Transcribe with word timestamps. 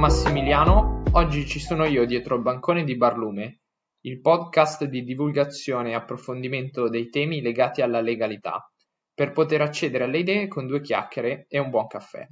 Massimiliano, 0.00 1.02
oggi 1.12 1.46
ci 1.46 1.58
sono 1.58 1.84
io 1.84 2.06
dietro 2.06 2.36
il 2.36 2.40
bancone 2.40 2.84
di 2.84 2.96
Barlume, 2.96 3.60
il 4.06 4.22
podcast 4.22 4.84
di 4.86 5.04
divulgazione 5.04 5.90
e 5.90 5.94
approfondimento 5.94 6.88
dei 6.88 7.10
temi 7.10 7.42
legati 7.42 7.82
alla 7.82 8.00
legalità, 8.00 8.66
per 9.12 9.32
poter 9.32 9.60
accedere 9.60 10.04
alle 10.04 10.20
idee 10.20 10.48
con 10.48 10.66
due 10.66 10.80
chiacchiere 10.80 11.44
e 11.50 11.58
un 11.58 11.68
buon 11.68 11.86
caffè. 11.86 12.26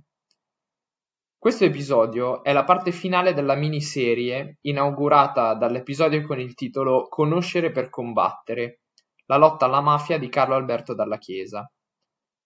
Questo 1.37 1.67
episodio 1.67 2.43
è 2.43 2.55
la 2.55 2.65
parte 2.65 2.91
finale 2.91 3.35
della 3.35 3.55
miniserie 3.55 4.57
inaugurata 4.63 5.53
dall'episodio 5.53 6.27
con 6.27 6.41
il 6.41 6.55
titolo 6.55 7.07
Conoscere 7.09 7.71
per 7.71 7.91
combattere, 7.91 8.81
la 9.27 9.37
lotta 9.37 9.67
alla 9.67 9.83
mafia 9.83 10.17
di 10.17 10.31
Carlo 10.31 10.55
Alberto 10.55 10.95
Dalla 10.95 11.19
Chiesa. 11.19 11.71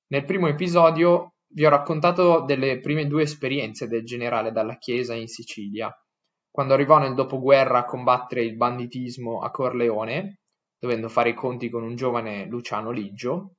Nel 0.09 0.25
primo 0.25 0.49
episodio 0.49 1.32
vi 1.55 1.67
ho 1.67 1.71
raccontato 1.71 2.45
delle 2.45 2.81
prime 2.81 3.07
due 3.07 3.23
esperienze 3.23 3.87
del 3.87 4.05
generale 4.05 4.53
Dalla 4.53 4.79
Chiesa 4.79 5.15
in 5.15 5.29
Sicilia, 5.29 5.93
quando 6.51 6.75
arrivò 6.75 6.99
nel 6.99 7.15
dopoguerra 7.15 7.81
a 7.81 7.85
combattere 7.85 8.43
il 8.43 8.57
banditismo 8.57 9.41
a 9.41 9.51
Corleone, 9.51 10.41
dovendo 10.79 11.09
fare 11.09 11.31
i 11.31 11.35
conti 11.35 11.69
con 11.69 11.83
un 11.83 11.95
giovane 11.95 12.47
Luciano 12.47 12.91
Liggio, 12.91 13.55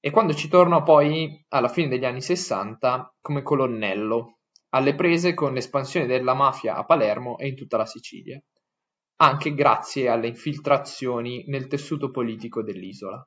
e 0.00 0.10
quando 0.10 0.34
ci 0.34 0.48
tornò 0.48 0.82
poi 0.82 1.44
alla 1.48 1.68
fine 1.68 1.88
degli 1.88 2.04
anni 2.04 2.20
60 2.20 3.14
come 3.20 3.42
colonnello, 3.42 4.38
alle 4.70 4.94
prese 4.94 5.34
con 5.34 5.54
l'espansione 5.54 6.06
della 6.06 6.34
mafia 6.34 6.74
a 6.76 6.84
Palermo 6.84 7.38
e 7.38 7.48
in 7.48 7.56
tutta 7.56 7.76
la 7.76 7.86
Sicilia, 7.86 8.38
anche 9.16 9.54
grazie 9.54 10.08
alle 10.08 10.26
infiltrazioni 10.26 11.44
nel 11.46 11.68
tessuto 11.68 12.10
politico 12.10 12.62
dell'isola. 12.62 13.24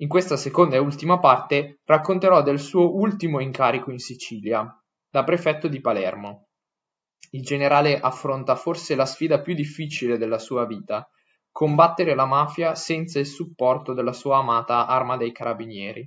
In 0.00 0.08
questa 0.08 0.36
seconda 0.36 0.76
e 0.76 0.78
ultima 0.78 1.18
parte 1.18 1.80
racconterò 1.84 2.42
del 2.42 2.60
suo 2.60 2.94
ultimo 2.96 3.40
incarico 3.40 3.90
in 3.90 3.98
Sicilia, 3.98 4.66
da 5.08 5.24
prefetto 5.24 5.68
di 5.68 5.80
Palermo. 5.80 6.48
Il 7.30 7.42
generale 7.42 7.98
affronta 7.98 8.56
forse 8.56 8.94
la 8.94 9.06
sfida 9.06 9.40
più 9.40 9.54
difficile 9.54 10.18
della 10.18 10.38
sua 10.38 10.66
vita, 10.66 11.08
combattere 11.50 12.14
la 12.14 12.26
mafia 12.26 12.74
senza 12.74 13.18
il 13.18 13.26
supporto 13.26 13.94
della 13.94 14.12
sua 14.12 14.36
amata 14.36 14.86
arma 14.86 15.16
dei 15.16 15.32
carabinieri, 15.32 16.06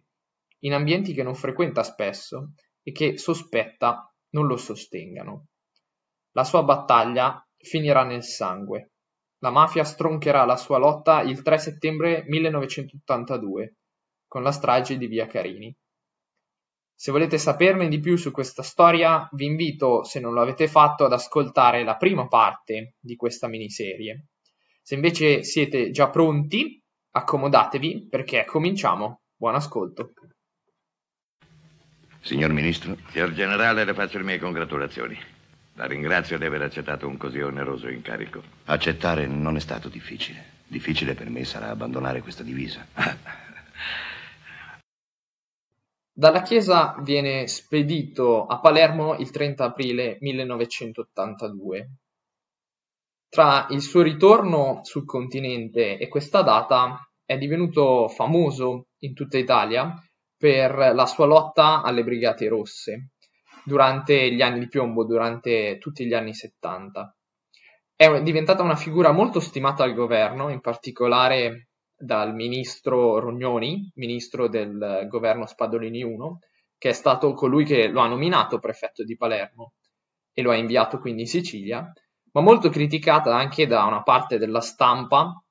in 0.59 0.73
ambienti 0.73 1.11
che 1.11 1.23
non 1.23 1.33
frequenta 1.33 1.81
spesso 1.81 2.51
e 2.83 2.91
che 2.91 3.17
sospetta 3.17 4.13
non 4.33 4.45
lo 4.45 4.57
sostengano. 4.57 5.47
La 6.33 6.43
sua 6.43 6.61
battaglia 6.61 7.43
finirà 7.57 8.03
nel 8.03 8.23
sangue. 8.23 8.91
La 9.39 9.49
mafia 9.49 9.83
stroncherà 9.83 10.45
la 10.45 10.57
sua 10.57 10.77
lotta 10.77 11.21
il 11.21 11.41
3 11.41 11.57
settembre 11.57 12.23
1982 12.27 13.77
con 14.29 14.43
la 14.43 14.51
strage 14.51 14.97
di 14.97 15.07
Via 15.07 15.27
Carini. 15.27 15.75
Se 16.95 17.11
volete 17.11 17.37
saperne 17.37 17.87
di 17.89 17.99
più 17.99 18.15
su 18.15 18.31
questa 18.31 18.61
storia, 18.61 19.27
vi 19.31 19.45
invito, 19.45 20.03
se 20.03 20.19
non 20.19 20.33
lo 20.33 20.41
avete 20.41 20.67
fatto, 20.67 21.05
ad 21.05 21.13
ascoltare 21.13 21.83
la 21.83 21.97
prima 21.97 22.27
parte 22.27 22.95
di 22.99 23.15
questa 23.15 23.47
miniserie. 23.47 24.27
Se 24.81 24.95
invece 24.95 25.43
siete 25.43 25.91
già 25.91 26.09
pronti, 26.09 26.81
accomodatevi 27.11 28.07
perché 28.09 28.45
cominciamo. 28.45 29.21
Buon 29.35 29.55
ascolto. 29.55 30.13
Signor 32.21 32.51
Ministro, 32.51 32.97
signor 33.11 33.33
Generale, 33.33 33.85
le 33.85 33.93
faccio 33.93 34.17
le 34.17 34.25
mie 34.25 34.37
congratulazioni. 34.37 35.17
La 35.75 35.85
ringrazio 35.85 36.37
di 36.37 36.43
aver 36.43 36.63
accettato 36.63 37.07
un 37.07 37.15
così 37.15 37.39
oneroso 37.39 37.87
incarico. 37.87 38.43
Accettare 38.65 39.25
non 39.25 39.55
è 39.55 39.61
stato 39.61 39.87
difficile. 39.87 40.57
Difficile 40.67 41.15
per 41.15 41.29
me 41.29 41.45
sarà 41.45 41.69
abbandonare 41.69 42.21
questa 42.21 42.43
divisa. 42.43 42.85
Dalla 46.19 46.41
chiesa 46.41 46.97
viene 47.01 47.47
spedito 47.47 48.45
a 48.45 48.59
Palermo 48.59 49.15
il 49.15 49.31
30 49.31 49.63
aprile 49.63 50.17
1982. 50.19 51.91
Tra 53.29 53.67
il 53.69 53.81
suo 53.81 54.01
ritorno 54.01 54.81
sul 54.83 55.05
continente 55.05 55.97
e 55.97 56.09
questa 56.09 56.41
data 56.41 57.09
è 57.23 57.37
divenuto 57.37 58.09
famoso 58.09 58.87
in 59.03 59.13
tutta 59.13 59.37
Italia 59.37 59.93
per 60.35 60.91
la 60.93 61.05
sua 61.05 61.25
lotta 61.25 61.83
alle 61.83 62.03
Brigate 62.03 62.49
Rosse 62.49 63.11
durante 63.63 64.29
gli 64.33 64.41
anni 64.41 64.59
di 64.59 64.67
piombo, 64.67 65.05
durante 65.05 65.77
tutti 65.77 66.05
gli 66.05 66.13
anni 66.13 66.33
70. 66.33 67.15
È 67.95 68.21
diventata 68.21 68.61
una 68.61 68.75
figura 68.75 69.13
molto 69.13 69.39
stimata 69.39 69.85
al 69.85 69.93
governo, 69.93 70.49
in 70.49 70.59
particolare 70.59 71.68
dal 71.99 72.33
ministro 72.33 73.19
Rognoni, 73.19 73.91
ministro 73.95 74.47
del 74.47 75.05
governo 75.09 75.45
Spadolini 75.45 75.99
I, 75.99 76.17
che 76.77 76.89
è 76.89 76.93
stato 76.93 77.33
colui 77.33 77.65
che 77.65 77.87
lo 77.87 77.99
ha 77.99 78.07
nominato 78.07 78.59
prefetto 78.59 79.03
di 79.03 79.17
Palermo 79.17 79.73
e 80.33 80.41
lo 80.41 80.51
ha 80.51 80.55
inviato 80.55 80.99
quindi 80.99 81.21
in 81.21 81.27
Sicilia, 81.27 81.91
ma 82.31 82.41
molto 82.41 82.69
criticata 82.69 83.35
anche 83.35 83.67
da 83.67 83.83
una 83.83 84.01
parte 84.01 84.37
della 84.37 84.61
stampa 84.61 85.43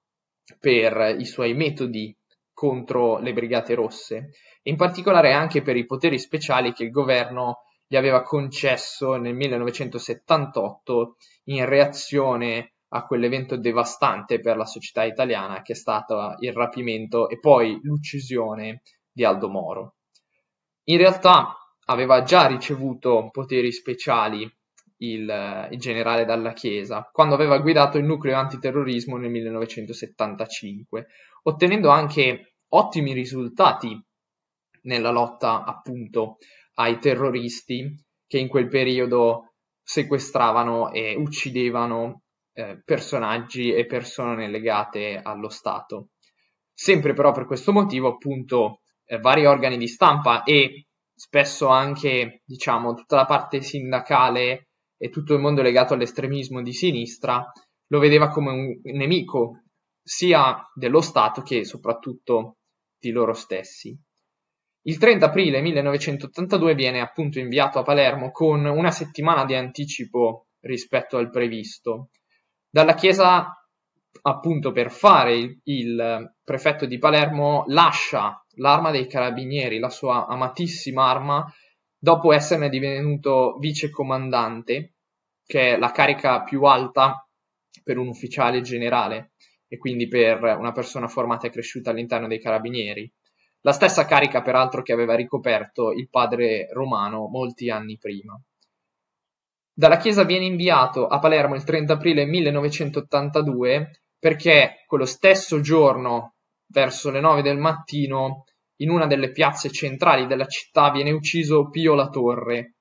per 0.59 1.17
i 1.19 1.27
suoi 1.27 1.53
metodi 1.55 2.17
contro 2.53 3.19
le 3.19 3.33
Brigate 3.33 3.75
Rosse 3.75 4.31
e 4.63 4.71
in 4.71 4.77
particolare 4.77 5.33
anche 5.33 5.63
per 5.63 5.77
i 5.77 5.85
poteri 5.85 6.19
speciali 6.19 6.73
che 6.73 6.85
il 6.85 6.91
governo 6.91 7.65
gli 7.87 7.97
aveva 7.97 8.23
concesso 8.23 9.17
nel 9.17 9.35
1978 9.35 11.17
in 11.45 11.65
reazione 11.67 12.73
a 12.88 13.04
quell'evento 13.04 13.56
devastante 13.56 14.41
per 14.41 14.56
la 14.56 14.65
società 14.65 15.04
italiana 15.04 15.62
che 15.62 15.72
è 15.72 15.76
stato 15.76 16.37
il 16.38 16.53
rapimento 16.53 17.28
e 17.28 17.38
poi 17.38 17.78
l'uccisione 17.82 18.82
di 19.12 19.25
Aldo 19.25 19.49
Moro. 19.49 19.97
In 20.84 20.97
realtà 20.97 21.56
aveva 21.87 22.22
già 22.22 22.47
ricevuto 22.47 23.28
poteri 23.31 23.72
speciali 23.72 24.43
il, 24.99 25.69
il, 25.71 25.78
generale 25.78 26.25
Dalla 26.25 26.53
Chiesa 26.53 27.09
quando 27.12 27.34
aveva 27.34 27.59
guidato 27.59 27.99
il 27.99 28.04
nucleo 28.04 28.37
antiterrorismo 28.37 29.16
nel 29.16 29.31
1975, 29.31 31.06
ottenendo 31.43 31.91
anche 31.91 32.55
ottimi 32.69 33.12
risultati 33.12 34.00
nella 34.82 35.10
lotta 35.10 35.65
appunto 35.65 36.38
ai 36.75 36.99
terroristi 36.99 37.94
che 38.26 38.38
in 38.38 38.49
quel 38.49 38.69
periodo 38.69 39.55
sequestravano 39.82 40.93
e 40.93 41.15
uccidevano 41.16 42.22
eh, 42.59 42.83
personaggi 42.85 43.73
e 43.73 43.87
persone 43.87 44.51
legate 44.51 45.21
allo 45.23 45.49
Stato. 45.49 46.09
Sempre 46.75 47.13
però 47.13 47.31
per 47.31 47.47
questo 47.47 47.71
motivo, 47.71 48.09
appunto, 48.09 48.81
eh, 49.05 49.19
vari 49.19 49.47
organi 49.47 49.77
di 49.77 49.87
stampa 49.87 50.43
e 50.43 50.89
spesso 51.15 51.69
anche, 51.69 52.43
diciamo, 52.45 52.95
tutta 52.95 53.15
la 53.15 53.27
parte 53.27 53.63
sindacale 53.63 54.71
e 54.97 55.09
tutto 55.09 55.35
il 55.35 55.41
mondo 55.41 55.63
legato 55.63 55.95
all'estremismo 55.95 56.61
di 56.61 56.73
sinistra 56.73 57.49
lo 57.91 57.99
vedeva 58.01 58.29
come 58.29 58.51
un 58.51 58.81
nemico 58.97 59.63
sia 60.03 60.69
dello 60.75 61.01
Stato 61.01 61.43
che 61.43 61.65
soprattutto 61.65 62.57
di 62.99 63.13
loro 63.13 63.35
stessi. 63.35 63.97
Il 64.83 64.99
30 64.99 65.27
aprile 65.27 65.61
1982 65.61 66.75
viene 66.75 67.01
appunto 67.01 67.39
inviato 67.39 67.79
a 67.79 67.85
Palermo 67.85 68.33
con 68.33 68.65
una 68.65 68.91
settimana 68.91 69.45
di 69.45 69.55
anticipo 69.55 70.49
rispetto 70.61 71.19
al 71.19 71.31
previsto 71.31 72.11
dalla 72.71 72.95
Chiesa, 72.95 73.53
appunto 74.23 74.73
per 74.73 74.91
fare 74.91 75.34
il, 75.34 75.61
il 75.65 76.34
prefetto 76.43 76.87
di 76.87 76.99
Palermo, 76.99 77.65
lascia 77.69 78.45
l'arma 78.56 78.91
dei 78.91 79.06
carabinieri, 79.06 79.79
la 79.79 79.91
sua 79.91 80.27
amatissima 80.27 81.09
arma, 81.09 81.45
dopo 81.99 82.33
esserne 82.33 82.69
divenuto 82.69 83.56
vicecomandante, 83.59 84.94
che 85.44 85.75
è 85.75 85.79
la 85.79 85.91
carica 85.91 86.43
più 86.43 86.62
alta 86.65 87.26
per 87.82 87.99
un 87.99 88.09
ufficiale 88.09 88.61
generale 88.61 89.32
e 89.67 89.79
quindi 89.79 90.09
per 90.09 90.43
una 90.43 90.73
persona 90.73 91.09
formata 91.09 91.47
e 91.47 91.50
cresciuta 91.50 91.91
all'interno 91.91 92.26
dei 92.26 92.41
carabinieri. 92.41 93.11
La 93.62 93.73
stessa 93.73 94.05
carica, 94.05 94.43
peraltro, 94.43 94.82
che 94.82 94.93
aveva 94.93 95.15
ricoperto 95.15 95.93
il 95.93 96.09
padre 96.09 96.69
romano 96.73 97.29
molti 97.29 97.70
anni 97.70 97.99
prima. 97.99 98.41
Dalla 99.79 99.99
Chiesa 99.99 100.25
viene 100.25 100.45
inviato 100.45 101.07
a 101.07 101.21
Palermo 101.21 101.55
il 101.55 101.63
30 101.63 101.93
aprile 101.93 102.25
1982 102.25 104.01
perché 104.19 104.83
quello 104.89 105.05
stesso 105.05 105.61
giorno, 105.61 106.35
verso 106.67 107.13
le 107.13 107.21
9 107.21 107.43
del 107.43 107.59
mattino, 107.59 108.43
in 108.81 108.91
una 108.91 109.07
delle 109.07 109.31
piazze 109.31 109.71
centrali 109.71 110.27
della 110.27 110.47
città 110.47 110.91
viene 110.91 111.13
ucciso 111.13 111.71
Pio 111.71 111.95
La 111.95 112.09
Torre, 112.09 112.75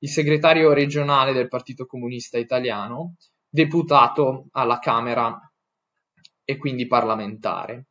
il 0.00 0.10
segretario 0.10 0.74
regionale 0.74 1.32
del 1.32 1.48
Partito 1.48 1.86
Comunista 1.86 2.36
Italiano, 2.36 3.14
deputato 3.48 4.48
alla 4.50 4.78
Camera 4.80 5.50
e 6.44 6.58
quindi 6.58 6.86
parlamentare. 6.86 7.86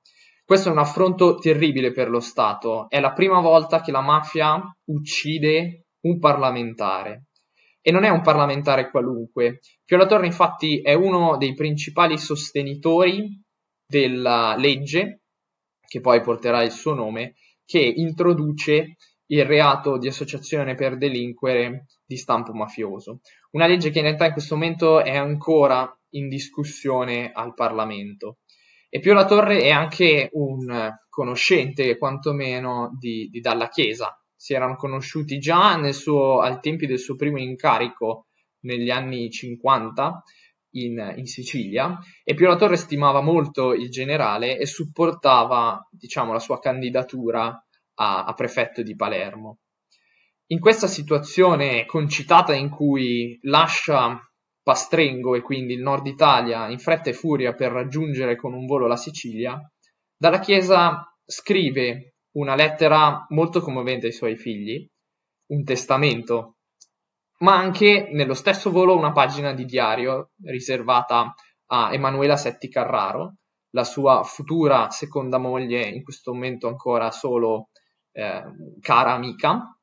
Questo 0.46 0.70
è 0.70 0.72
un 0.72 0.78
affronto 0.78 1.38
terribile 1.40 1.92
per 1.92 2.08
lo 2.08 2.20
Stato, 2.20 2.88
è 2.88 3.00
la 3.00 3.14
prima 3.14 3.40
volta 3.40 3.82
che 3.82 3.90
la 3.90 4.02
mafia 4.02 4.62
uccide 4.92 5.88
un 6.02 6.20
parlamentare 6.20 7.30
e 7.86 7.92
non 7.92 8.06
è 8.06 8.10
un 8.10 8.22
parlamentare 8.22 8.90
qualunque. 8.90 9.60
Pio 9.84 9.98
La 9.98 10.06
Torre 10.06 10.26
infatti 10.26 10.82
è 10.82 10.94
uno 10.94 11.36
dei 11.36 11.54
principali 11.54 12.18
sostenitori 12.18 13.42
della 13.86 14.56
legge, 14.58 15.24
che 15.86 16.00
poi 16.00 16.22
porterà 16.22 16.64
il 16.64 16.72
suo 16.72 16.94
nome, 16.94 17.36
che 17.66 17.80
introduce 17.80 18.96
il 19.28 19.46
reato 19.46 19.98
di 19.98 20.08
associazione 20.08 20.76
per 20.76 20.98
delinquere 20.98 21.88
di 22.06 22.16
stampo 22.16 22.54
mafioso. 22.54 23.20
Una 23.52 23.68
legge 23.68 23.90
che 23.90 24.00
in 24.00 24.06
realtà 24.06 24.28
in 24.28 24.32
questo 24.32 24.56
momento 24.56 25.04
è 25.04 25.18
ancora 25.18 25.94
in 26.12 26.30
discussione 26.30 27.32
al 27.34 27.54
Parlamento. 27.54 28.38
E 28.90 29.00
Pio 29.00 29.14
La 29.14 29.26
Torre 29.26 29.60
è 29.60 29.72
anche 29.72 30.30
un 30.34 30.90
conoscente, 31.10 31.98
quantomeno, 31.98 32.96
di, 32.98 33.28
di 33.30 33.42
Dalla 33.42 33.68
Chiesa. 33.68 34.18
Si 34.44 34.54
erano 34.54 34.76
conosciuti 34.76 35.40
già 35.40 35.80
suo, 35.94 36.42
al 36.42 36.60
tempi 36.60 36.86
del 36.86 37.00
suo 37.00 37.16
primo 37.16 37.40
incarico 37.40 38.26
negli 38.64 38.90
anni 38.90 39.30
50 39.30 40.22
in, 40.72 41.14
in, 41.16 41.26
Sicilia 41.26 41.98
e 42.26 42.34
Pio 42.34 42.50
La 42.50 42.58
Torre 42.58 42.76
stimava 42.76 43.22
molto 43.22 43.72
il 43.72 43.90
generale 43.90 44.58
e 44.58 44.66
supportava 44.66 45.88
diciamo, 45.90 46.34
la 46.34 46.40
sua 46.40 46.60
candidatura 46.60 47.58
a, 47.94 48.26
a 48.26 48.34
prefetto 48.34 48.82
di 48.82 48.98
Palermo. 48.98 49.60
In 50.48 50.60
questa 50.60 50.88
situazione 50.88 51.86
concitata 51.86 52.54
in 52.54 52.70
cui 52.70 53.40
lascia 53.44 54.20
Pastrengo 54.62 55.36
e 55.36 55.42
quindi 55.42 55.72
il 55.72 55.82
nord 55.82 56.06
Italia 56.06 56.68
in 56.68 56.80
fretta 56.80 57.10
e 57.10 57.14
furia 57.14 57.54
per 57.54 57.72
raggiungere 57.72 58.36
con 58.36 58.52
un 58.52 58.66
volo 58.66 58.88
la 58.88 58.98
Sicilia, 58.98 59.58
dalla 60.18 60.40
Chiesa 60.40 61.02
scrive 61.26 62.13
una 62.34 62.56
lettera 62.56 63.26
molto 63.30 63.62
commovente 63.62 64.08
ai 64.08 64.14
suoi 64.14 64.38
figli, 64.38 64.88
un 65.48 65.64
testamento, 65.64 66.58
ma 67.40 67.56
anche 67.56 68.10
nello 68.12 68.34
stesso 68.34 68.72
volo 68.72 68.96
una 68.96 69.12
pagina 69.12 69.54
di 69.54 69.66
diario 69.66 70.32
riservata 70.44 71.34
a 71.68 71.94
Emanuela 71.94 72.38
Setti 72.38 72.70
Carraro, 72.70 73.36
la 73.72 73.84
sua 73.84 74.24
futura 74.24 74.90
seconda 74.92 75.38
moglie, 75.38 75.88
in 75.88 76.04
questo 76.04 76.34
momento 76.34 76.68
ancora 76.68 77.12
solo 77.12 77.70
eh, 78.12 78.44
cara 78.80 79.14
amica, 79.14 79.78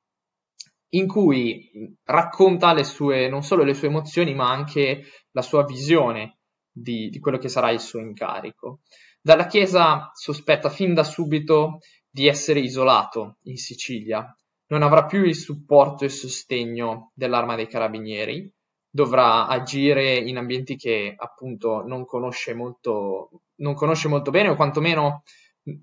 in 0.91 1.06
cui 1.06 1.97
racconta 2.05 2.73
le 2.73 2.85
sue, 2.85 3.29
non 3.29 3.43
solo 3.43 3.62
le 3.62 3.75
sue 3.75 3.88
emozioni, 3.88 4.35
ma 4.35 4.50
anche 4.50 5.05
la 5.32 5.43
sua 5.43 5.64
visione 5.64 6.38
di, 6.70 7.08
di 7.08 7.19
quello 7.19 7.38
che 7.38 7.49
sarà 7.49 7.70
il 7.70 7.81
suo 7.81 8.00
incarico. 8.00 8.81
Dalla 9.20 9.47
Chiesa 9.47 10.11
sospetta 10.14 10.70
fin 10.70 10.94
da 10.94 11.05
subito 11.05 11.81
di 12.11 12.27
essere 12.27 12.61
isolato 12.61 13.37
in 13.45 13.57
Sicilia, 13.57 14.35
non 14.67 14.83
avrà 14.83 15.05
più 15.05 15.25
il 15.25 15.37
supporto 15.37 16.05
e 16.05 16.09
il 16.09 16.12
sostegno 16.12 17.12
dell'arma 17.15 17.57
dei 17.57 17.69
carabinieri, 17.69 18.53
dovrà 18.91 19.47
agire 19.47 20.17
in 20.17 20.37
ambienti 20.37 20.77
che 20.77 21.15
appunto 21.17 21.83
non 21.87 22.05
conosce 22.05 22.55
molto, 22.55 23.43
non 23.57 23.75
conosce 23.75 24.09
molto 24.09 24.31
bene 24.31 24.49
o 24.49 24.57
quantomeno 24.57 25.23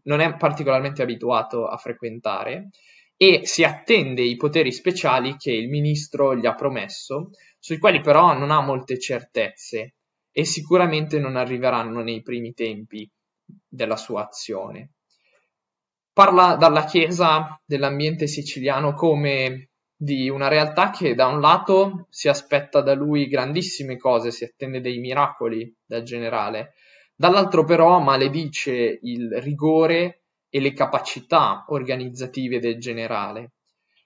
non 0.03 0.19
è 0.19 0.35
particolarmente 0.35 1.01
abituato 1.01 1.67
a 1.67 1.77
frequentare. 1.77 2.69
E 3.15 3.41
si 3.45 3.63
attende 3.63 4.21
i 4.21 4.35
poteri 4.35 4.71
speciali 4.71 5.37
che 5.37 5.51
il 5.51 5.69
ministro 5.69 6.35
gli 6.35 6.45
ha 6.45 6.53
promesso, 6.53 7.31
sui 7.57 7.79
quali 7.79 7.99
però 7.99 8.37
non 8.37 8.51
ha 8.51 8.61
molte 8.61 8.99
certezze 8.99 9.95
e 10.31 10.45
sicuramente 10.45 11.17
non 11.17 11.35
arriveranno 11.35 12.03
nei 12.03 12.21
primi 12.21 12.53
tempi 12.53 13.09
della 13.67 13.95
sua 13.95 14.25
azione. 14.25 14.91
Parla 16.17 16.55
dalla 16.55 16.85
Chiesa 16.85 17.61
dell'ambiente 17.63 18.25
siciliano 18.25 18.95
come 18.95 19.69
di 19.95 20.29
una 20.29 20.47
realtà 20.47 20.89
che 20.89 21.13
da 21.13 21.27
un 21.27 21.39
lato 21.39 22.07
si 22.09 22.27
aspetta 22.27 22.81
da 22.81 22.95
lui 22.95 23.27
grandissime 23.27 23.97
cose, 23.97 24.31
si 24.31 24.43
attende 24.43 24.81
dei 24.81 24.97
miracoli 24.97 25.71
dal 25.85 26.01
generale, 26.01 26.73
dall'altro 27.15 27.65
però 27.65 27.99
maledice 27.99 28.97
il 29.03 29.39
rigore 29.39 30.23
e 30.49 30.59
le 30.59 30.73
capacità 30.73 31.65
organizzative 31.67 32.59
del 32.59 32.79
generale, 32.79 33.51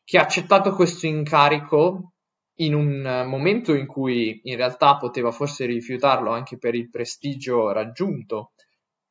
che 0.04 0.18
ha 0.18 0.24
accettato 0.24 0.76
questo 0.76 1.08
incarico 1.08 2.16
in 2.56 2.74
un 2.74 3.24
momento 3.26 3.74
in 3.74 3.86
cui 3.86 4.42
in 4.44 4.58
realtà 4.58 4.98
poteva 4.98 5.32
forse 5.32 5.66
rifiutarlo 5.66 6.30
anche 6.30 6.58
per 6.58 6.76
il 6.76 6.90
prestigio 6.90 7.72
raggiunto 7.72 8.52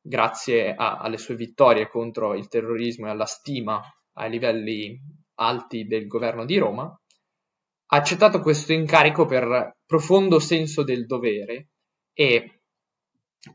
grazie 0.01 0.73
a, 0.73 0.97
alle 0.97 1.17
sue 1.17 1.35
vittorie 1.35 1.87
contro 1.87 2.33
il 2.33 2.47
terrorismo 2.47 3.07
e 3.07 3.11
alla 3.11 3.25
stima 3.25 3.81
ai 4.13 4.29
livelli 4.29 4.99
alti 5.35 5.85
del 5.85 6.07
governo 6.07 6.45
di 6.45 6.57
Roma, 6.57 6.83
ha 6.83 7.97
accettato 7.97 8.39
questo 8.39 8.73
incarico 8.73 9.25
per 9.25 9.77
profondo 9.85 10.39
senso 10.39 10.83
del 10.83 11.05
dovere 11.05 11.69
e 12.13 12.61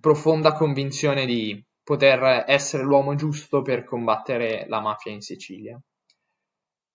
profonda 0.00 0.52
convinzione 0.52 1.24
di 1.26 1.62
poter 1.82 2.44
essere 2.46 2.82
l'uomo 2.82 3.14
giusto 3.14 3.62
per 3.62 3.84
combattere 3.84 4.66
la 4.68 4.80
mafia 4.80 5.12
in 5.12 5.20
Sicilia. 5.20 5.80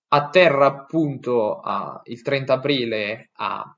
Atterra 0.10 0.66
appunto 0.66 1.60
a, 1.60 2.02
il 2.04 2.22
30 2.22 2.54
aprile 2.54 3.30
a 3.36 3.76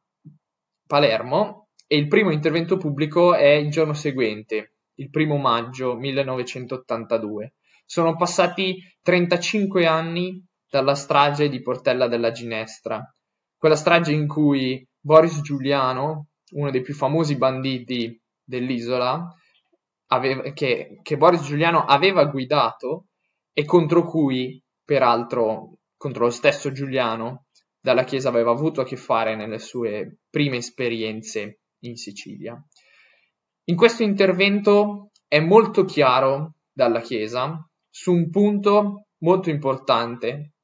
Palermo 0.88 1.70
e 1.86 1.98
il 1.98 2.08
primo 2.08 2.32
intervento 2.32 2.78
pubblico 2.78 3.36
è 3.36 3.50
il 3.50 3.70
giorno 3.70 3.94
seguente, 3.94 4.73
il 4.96 5.10
primo 5.10 5.38
maggio 5.38 5.96
1982. 5.96 7.54
Sono 7.86 8.16
passati 8.16 8.78
35 9.02 9.86
anni 9.86 10.44
dalla 10.70 10.96
strage 10.96 11.50
di 11.50 11.62
Portella 11.62 12.08
della 12.08 12.32
Ginestra, 12.32 13.04
quella 13.64 13.78
strage 13.78 14.12
in 14.12 14.28
cui 14.28 14.86
Boris 15.00 15.40
Giuliano, 15.40 16.28
uno 16.52 16.70
dei 16.70 16.82
più 16.82 16.94
famosi 16.94 17.38
banditi 17.38 18.22
dell'isola 18.44 19.26
aveva, 20.08 20.52
che, 20.52 21.00
che 21.02 21.16
Boris 21.18 21.44
Giuliano 21.44 21.86
aveva 21.86 22.26
guidato 22.26 23.06
e 23.54 23.64
contro 23.64 24.06
cui, 24.06 24.62
peraltro, 24.84 25.78
contro 25.96 26.26
lo 26.26 26.30
stesso 26.30 26.74
Giuliano, 26.74 27.46
dalla 27.80 28.04
Chiesa 28.04 28.28
aveva 28.28 28.52
avuto 28.52 28.82
a 28.82 28.84
che 28.84 28.98
fare 28.98 29.36
nelle 29.36 29.60
sue 29.60 30.18
prime 30.30 30.58
esperienze 30.58 31.60
in 31.84 31.96
Sicilia. 31.96 32.62
In 33.66 33.78
questo 33.78 34.04
intervento 34.04 35.12
è 35.26 35.40
molto 35.40 35.86
chiaro 35.86 36.56
dalla 36.70 37.00
Chiesa 37.00 37.66
su 37.90 38.12
un 38.12 38.30
punto 38.30 39.06
molto 39.20 39.50
importante 39.50 40.56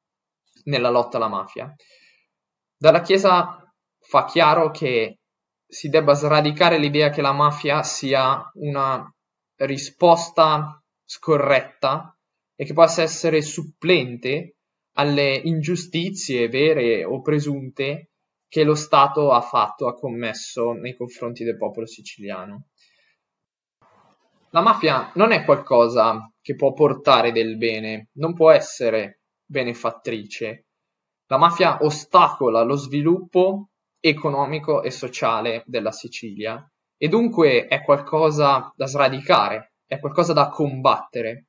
nella 0.65 0.89
lotta 0.89 1.15
alla 1.15 1.29
mafia. 1.29 1.73
Dalla 2.75 2.99
Chiesa 3.01 3.73
fa 3.99 4.25
chiaro 4.25 4.71
che 4.71 5.19
si 5.65 5.87
debba 5.87 6.13
sradicare 6.13 6.77
l'idea 6.77 7.09
che 7.09 7.21
la 7.21 7.31
mafia 7.31 7.83
sia 7.83 8.51
una 8.55 9.09
risposta 9.59 10.83
scorretta 11.05 12.17
e 12.55 12.65
che 12.65 12.73
possa 12.73 13.01
essere 13.01 13.41
supplente 13.41 14.57
alle 14.97 15.35
ingiustizie 15.35 16.49
vere 16.49 17.05
o 17.05 17.21
presunte 17.21 18.09
che 18.49 18.63
lo 18.63 18.75
Stato 18.75 19.31
ha 19.31 19.41
fatto, 19.41 19.87
ha 19.87 19.93
commesso 19.93 20.73
nei 20.73 20.97
confronti 20.97 21.45
del 21.45 21.55
popolo 21.55 21.85
siciliano. 21.85 22.68
La 24.51 24.61
mafia 24.61 25.11
non 25.13 25.31
è 25.31 25.45
qualcosa 25.45 26.31
che 26.41 26.55
può 26.55 26.73
portare 26.73 27.31
del 27.31 27.55
bene, 27.57 28.09
non 28.13 28.33
può 28.33 28.49
essere 28.49 29.21
benefattrice. 29.45 30.65
La 31.27 31.37
mafia 31.37 31.77
ostacola 31.81 32.63
lo 32.63 32.75
sviluppo 32.75 33.69
economico 33.99 34.81
e 34.81 34.89
sociale 34.89 35.63
della 35.67 35.91
Sicilia 35.91 36.67
e 36.97 37.07
dunque 37.07 37.67
è 37.67 37.83
qualcosa 37.83 38.73
da 38.75 38.87
sradicare, 38.87 39.73
è 39.85 39.99
qualcosa 39.99 40.33
da 40.33 40.49
combattere, 40.49 41.45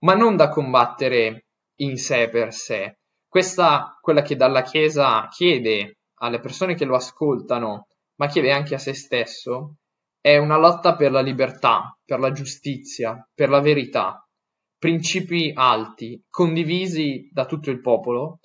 ma 0.00 0.14
non 0.14 0.36
da 0.36 0.50
combattere 0.50 1.46
in 1.76 1.96
sé 1.96 2.28
per 2.28 2.52
sé. 2.52 2.98
Questa, 3.26 3.98
quella 4.02 4.20
che 4.20 4.36
dalla 4.36 4.60
Chiesa 4.60 5.26
chiede 5.28 6.00
alle 6.16 6.40
persone 6.40 6.74
che 6.74 6.84
lo 6.84 6.96
ascoltano, 6.96 7.86
ma 8.16 8.26
chiede 8.26 8.52
anche 8.52 8.74
a 8.74 8.78
se 8.78 8.92
stesso, 8.92 9.76
è 10.26 10.38
una 10.38 10.56
lotta 10.56 10.96
per 10.96 11.10
la 11.10 11.20
libertà, 11.20 11.94
per 12.02 12.18
la 12.18 12.32
giustizia, 12.32 13.28
per 13.34 13.50
la 13.50 13.60
verità, 13.60 14.26
principi 14.78 15.52
alti, 15.54 16.18
condivisi 16.30 17.28
da 17.30 17.44
tutto 17.44 17.70
il 17.70 17.82
popolo 17.82 18.38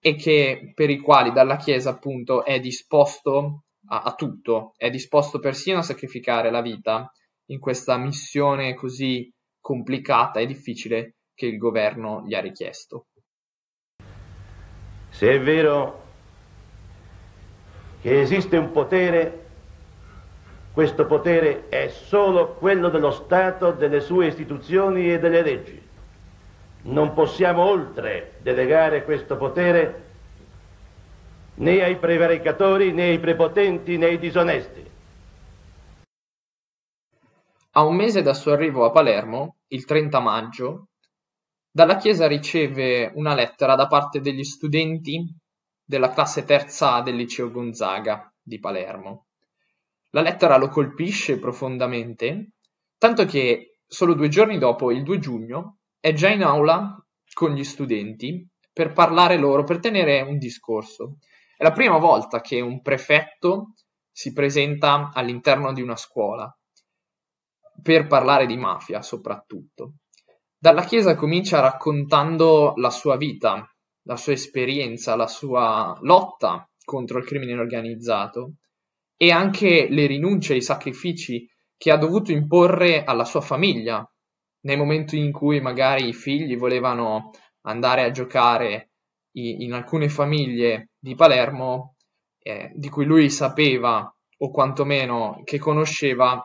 e 0.00 0.14
che, 0.14 0.72
per 0.74 0.88
i 0.88 0.98
quali 0.98 1.30
dalla 1.30 1.56
Chiesa 1.56 1.90
appunto 1.90 2.46
è 2.46 2.58
disposto 2.60 3.64
a, 3.88 4.04
a 4.04 4.14
tutto, 4.14 4.72
è 4.78 4.88
disposto 4.88 5.38
persino 5.38 5.80
a 5.80 5.82
sacrificare 5.82 6.50
la 6.50 6.62
vita 6.62 7.12
in 7.50 7.58
questa 7.58 7.98
missione 7.98 8.72
così 8.72 9.30
complicata 9.60 10.40
e 10.40 10.46
difficile 10.46 11.16
che 11.34 11.44
il 11.44 11.58
governo 11.58 12.24
gli 12.26 12.32
ha 12.32 12.40
richiesto. 12.40 13.08
Se 15.10 15.30
è 15.30 15.38
vero 15.38 16.04
che 18.00 18.18
esiste 18.18 18.56
un 18.56 18.70
potere, 18.70 19.47
questo 20.78 21.06
potere 21.06 21.68
è 21.68 21.88
solo 21.88 22.54
quello 22.54 22.88
dello 22.88 23.10
Stato, 23.10 23.72
delle 23.72 23.98
sue 23.98 24.28
istituzioni 24.28 25.12
e 25.12 25.18
delle 25.18 25.42
leggi. 25.42 25.82
Non 26.82 27.14
possiamo 27.14 27.62
oltre 27.62 28.38
delegare 28.42 29.02
questo 29.02 29.36
potere 29.36 30.04
né 31.54 31.82
ai 31.82 31.96
prevaricatori, 31.96 32.92
né 32.92 33.08
ai 33.08 33.18
prepotenti, 33.18 33.96
né 33.96 34.06
ai 34.06 34.20
disonesti. 34.20 34.88
A 37.72 37.82
un 37.82 37.96
mese 37.96 38.22
dal 38.22 38.36
suo 38.36 38.52
arrivo 38.52 38.84
a 38.84 38.92
Palermo, 38.92 39.56
il 39.70 39.84
30 39.84 40.20
maggio, 40.20 40.90
dalla 41.72 41.96
Chiesa 41.96 42.28
riceve 42.28 43.10
una 43.16 43.34
lettera 43.34 43.74
da 43.74 43.88
parte 43.88 44.20
degli 44.20 44.44
studenti 44.44 45.26
della 45.84 46.10
classe 46.10 46.44
terza 46.44 46.94
A 46.94 47.02
del 47.02 47.16
liceo 47.16 47.50
Gonzaga 47.50 48.32
di 48.40 48.60
Palermo. 48.60 49.24
La 50.18 50.24
lettera 50.24 50.56
lo 50.56 50.66
colpisce 50.66 51.38
profondamente, 51.38 52.54
tanto 52.98 53.24
che 53.24 53.78
solo 53.86 54.14
due 54.14 54.26
giorni 54.26 54.58
dopo, 54.58 54.90
il 54.90 55.04
2 55.04 55.20
giugno, 55.20 55.78
è 56.00 56.12
già 56.12 56.28
in 56.28 56.42
aula 56.42 57.00
con 57.32 57.52
gli 57.52 57.62
studenti 57.62 58.44
per 58.72 58.92
parlare 58.92 59.36
loro, 59.36 59.62
per 59.62 59.78
tenere 59.78 60.22
un 60.22 60.36
discorso. 60.36 61.18
È 61.56 61.62
la 61.62 61.70
prima 61.70 61.98
volta 61.98 62.40
che 62.40 62.60
un 62.60 62.82
prefetto 62.82 63.74
si 64.10 64.32
presenta 64.32 65.12
all'interno 65.14 65.72
di 65.72 65.82
una 65.82 65.94
scuola 65.94 66.52
per 67.80 68.08
parlare 68.08 68.46
di 68.46 68.56
mafia 68.56 69.02
soprattutto. 69.02 69.98
Dalla 70.58 70.82
Chiesa 70.82 71.14
comincia 71.14 71.60
raccontando 71.60 72.72
la 72.74 72.90
sua 72.90 73.16
vita, 73.16 73.72
la 74.02 74.16
sua 74.16 74.32
esperienza, 74.32 75.14
la 75.14 75.28
sua 75.28 75.96
lotta 76.00 76.68
contro 76.84 77.18
il 77.18 77.24
crimine 77.24 77.56
organizzato 77.56 78.54
e 79.20 79.32
anche 79.32 79.88
le 79.90 80.06
rinunce 80.06 80.54
i 80.54 80.62
sacrifici 80.62 81.46
che 81.76 81.90
ha 81.90 81.96
dovuto 81.96 82.32
imporre 82.32 83.04
alla 83.04 83.24
sua 83.24 83.40
famiglia 83.40 84.08
nel 84.60 84.78
momento 84.78 85.16
in 85.16 85.32
cui 85.32 85.60
magari 85.60 86.08
i 86.08 86.14
figli 86.14 86.56
volevano 86.56 87.32
andare 87.62 88.04
a 88.04 88.10
giocare 88.10 88.92
in 89.32 89.72
alcune 89.72 90.08
famiglie 90.08 90.90
di 90.98 91.14
Palermo 91.14 91.96
eh, 92.38 92.70
di 92.74 92.88
cui 92.88 93.04
lui 93.04 93.28
sapeva 93.28 94.10
o 94.38 94.50
quantomeno 94.50 95.42
che 95.44 95.58
conosceva 95.58 96.42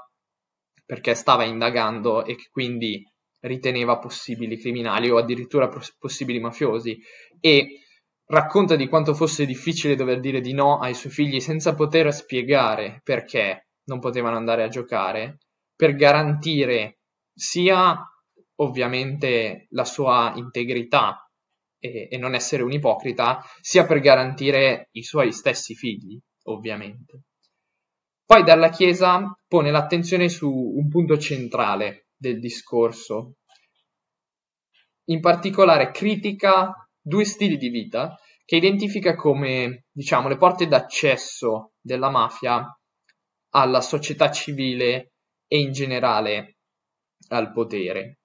perché 0.86 1.16
stava 1.16 1.44
indagando 1.44 2.26
e 2.26 2.36
che 2.36 2.50
quindi 2.52 3.04
riteneva 3.42 4.00
possibili 4.00 4.58
criminali 4.58 5.10
o 5.10 5.18
addirittura 5.18 5.70
possibili 5.98 6.40
mafiosi. 6.40 7.00
E 7.40 7.80
racconta 8.26 8.76
di 8.76 8.88
quanto 8.88 9.14
fosse 9.14 9.46
difficile 9.46 9.96
dover 9.96 10.20
dire 10.20 10.42
di 10.42 10.54
no 10.54 10.80
ai 10.80 10.94
suoi 10.94 11.12
figli 11.12 11.40
senza 11.40 11.74
poter 11.76 12.14
spiegare 12.14 13.02
perché 13.04 13.68
non 13.86 14.00
potevano 14.00 14.38
andare 14.38 14.64
a 14.64 14.70
giocare 14.70 15.40
per 15.76 15.96
garantire 15.96 17.00
sia 17.34 18.00
ovviamente 18.56 19.68
la 19.72 19.86
sua 19.86 20.34
integrità 20.36 21.30
e, 21.80 22.08
e 22.10 22.18
non 22.18 22.34
essere 22.34 22.64
un 22.64 22.72
ipocrita, 22.72 23.44
sia 23.60 23.86
per 23.86 24.00
garantire 24.00 24.88
i 24.92 25.04
suoi 25.04 25.34
stessi 25.34 25.76
figli, 25.76 26.18
ovviamente. 26.44 27.24
Poi 28.26 28.44
dalla 28.44 28.70
Chiesa 28.70 29.38
pone 29.48 29.72
l'attenzione 29.72 30.30
su 30.30 30.50
un 30.50 30.88
punto 30.88 31.18
centrale 31.18 32.08
del 32.16 32.40
discorso. 32.40 33.36
In 35.06 35.20
particolare 35.20 35.92
critica 35.92 36.83
due 37.04 37.26
stili 37.26 37.58
di 37.58 37.70
vita 37.70 38.18
che 38.46 38.56
identifica 38.56 39.16
come, 39.16 39.86
diciamo, 39.92 40.28
le 40.30 40.38
porte 40.38 40.68
d'accesso 40.68 41.74
della 41.82 42.10
mafia 42.10 42.66
alla 43.50 43.82
società 43.82 44.32
civile 44.32 45.12
e 45.48 45.60
in 45.60 45.72
generale 45.72 46.58
al 47.30 47.52
potere. 47.52 48.20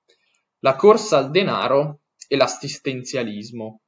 La 0.61 0.77
corsa 0.77 1.19
al 1.19 1.31
denaro 1.31 2.01
e 2.27 2.37
l'assistenzialismo. 2.37 3.81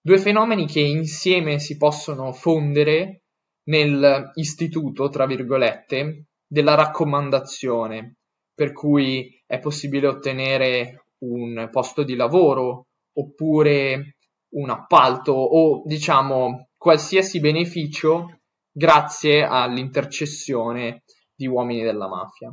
Due 0.00 0.18
fenomeni 0.18 0.66
che 0.66 0.80
insieme 0.80 1.58
si 1.58 1.76
possono 1.76 2.32
fondere 2.32 3.22
nell'istituto, 3.64 5.08
tra 5.08 5.26
virgolette, 5.26 6.26
della 6.46 6.74
raccomandazione, 6.74 8.16
per 8.54 8.72
cui 8.72 9.42
è 9.44 9.58
possibile 9.58 10.06
ottenere 10.06 11.06
un 11.18 11.68
posto 11.72 12.02
di 12.04 12.14
lavoro 12.14 12.86
oppure 13.14 14.15
un 14.56 14.70
appalto 14.70 15.32
o 15.32 15.82
diciamo 15.84 16.68
qualsiasi 16.76 17.40
beneficio 17.40 18.40
grazie 18.70 19.44
all'intercessione 19.44 21.02
di 21.34 21.46
uomini 21.46 21.82
della 21.82 22.08
mafia. 22.08 22.50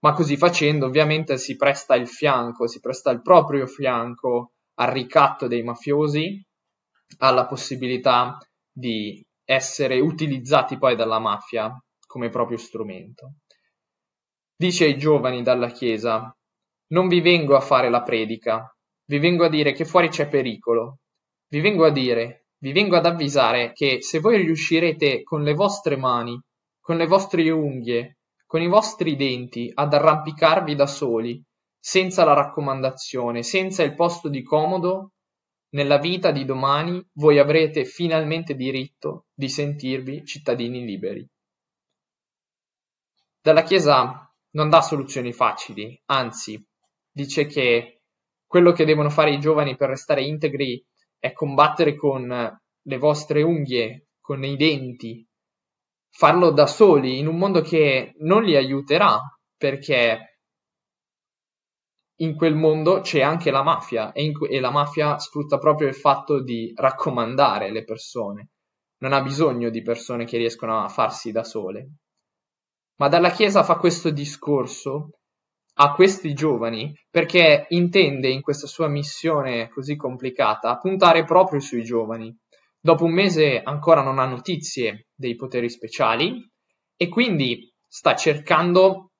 Ma 0.00 0.12
così 0.12 0.36
facendo 0.36 0.86
ovviamente 0.86 1.38
si 1.38 1.56
presta 1.56 1.94
il 1.94 2.08
fianco, 2.08 2.66
si 2.66 2.80
presta 2.80 3.10
il 3.10 3.22
proprio 3.22 3.66
fianco 3.66 4.52
al 4.74 4.90
ricatto 4.90 5.46
dei 5.46 5.62
mafiosi, 5.62 6.44
alla 7.18 7.46
possibilità 7.46 8.38
di 8.70 9.24
essere 9.44 10.00
utilizzati 10.00 10.78
poi 10.78 10.96
dalla 10.96 11.18
mafia 11.18 11.72
come 12.06 12.28
proprio 12.28 12.58
strumento. 12.58 13.34
Dice 14.56 14.84
ai 14.84 14.98
giovani 14.98 15.42
dalla 15.42 15.70
Chiesa, 15.70 16.32
non 16.88 17.08
vi 17.08 17.20
vengo 17.20 17.56
a 17.56 17.60
fare 17.60 17.88
la 17.88 18.02
predica, 18.02 18.72
vi 19.06 19.18
vengo 19.18 19.44
a 19.44 19.48
dire 19.48 19.72
che 19.72 19.84
fuori 19.84 20.08
c'è 20.08 20.28
pericolo, 20.28 20.98
vi 21.54 21.60
vengo 21.60 21.84
a 21.84 21.90
dire, 21.90 22.46
vi 22.58 22.72
vengo 22.72 22.96
ad 22.96 23.06
avvisare 23.06 23.72
che 23.74 24.02
se 24.02 24.18
voi 24.18 24.38
riuscirete 24.38 25.22
con 25.22 25.44
le 25.44 25.54
vostre 25.54 25.96
mani, 25.96 26.36
con 26.80 26.96
le 26.96 27.06
vostre 27.06 27.48
unghie, 27.48 28.18
con 28.44 28.60
i 28.60 28.66
vostri 28.66 29.14
denti 29.14 29.70
ad 29.72 29.94
arrampicarvi 29.94 30.74
da 30.74 30.88
soli, 30.88 31.40
senza 31.78 32.24
la 32.24 32.32
raccomandazione, 32.32 33.44
senza 33.44 33.84
il 33.84 33.94
posto 33.94 34.28
di 34.28 34.42
comodo, 34.42 35.12
nella 35.74 35.98
vita 35.98 36.32
di 36.32 36.44
domani 36.44 37.00
voi 37.12 37.38
avrete 37.38 37.84
finalmente 37.84 38.56
diritto 38.56 39.26
di 39.32 39.48
sentirvi 39.48 40.24
cittadini 40.24 40.84
liberi. 40.84 41.24
Dalla 43.40 43.62
Chiesa 43.62 44.28
non 44.54 44.70
dà 44.70 44.80
soluzioni 44.80 45.32
facili, 45.32 46.00
anzi 46.06 46.60
dice 47.12 47.46
che 47.46 48.00
quello 48.44 48.72
che 48.72 48.84
devono 48.84 49.10
fare 49.10 49.32
i 49.32 49.38
giovani 49.38 49.76
per 49.76 49.90
restare 49.90 50.24
integri 50.24 50.84
è 51.24 51.32
combattere 51.32 51.96
con 51.96 52.28
le 52.28 52.98
vostre 52.98 53.40
unghie, 53.40 54.08
con 54.20 54.44
i 54.44 54.56
denti, 54.56 55.26
farlo 56.10 56.50
da 56.50 56.66
soli 56.66 57.18
in 57.18 57.28
un 57.28 57.38
mondo 57.38 57.62
che 57.62 58.12
non 58.18 58.42
li 58.42 58.54
aiuterà 58.54 59.18
perché 59.56 60.40
in 62.16 62.36
quel 62.36 62.54
mondo 62.54 63.00
c'è 63.00 63.22
anche 63.22 63.50
la 63.50 63.62
mafia 63.62 64.12
e, 64.12 64.22
in, 64.22 64.32
e 64.50 64.60
la 64.60 64.70
mafia 64.70 65.18
sfrutta 65.18 65.56
proprio 65.56 65.88
il 65.88 65.94
fatto 65.94 66.42
di 66.42 66.74
raccomandare 66.76 67.72
le 67.72 67.84
persone. 67.84 68.50
Non 68.98 69.14
ha 69.14 69.22
bisogno 69.22 69.70
di 69.70 69.80
persone 69.80 70.26
che 70.26 70.36
riescono 70.36 70.84
a 70.84 70.90
farsi 70.90 71.32
da 71.32 71.42
sole. 71.42 71.88
Ma 72.96 73.08
dalla 73.08 73.30
Chiesa 73.30 73.62
fa 73.62 73.76
questo 73.76 74.10
discorso 74.10 75.20
a 75.76 75.92
questi 75.92 76.34
giovani 76.34 76.94
perché 77.10 77.66
intende 77.70 78.28
in 78.28 78.42
questa 78.42 78.66
sua 78.66 78.86
missione 78.88 79.68
così 79.70 79.96
complicata 79.96 80.76
puntare 80.78 81.24
proprio 81.24 81.60
sui 81.60 81.82
giovani. 81.82 82.36
Dopo 82.78 83.04
un 83.04 83.12
mese 83.12 83.60
ancora 83.62 84.02
non 84.02 84.18
ha 84.18 84.26
notizie 84.26 85.08
dei 85.14 85.34
poteri 85.36 85.70
speciali 85.70 86.48
e 86.96 87.08
quindi 87.08 87.72
sta 87.88 88.14
cercando 88.14 89.10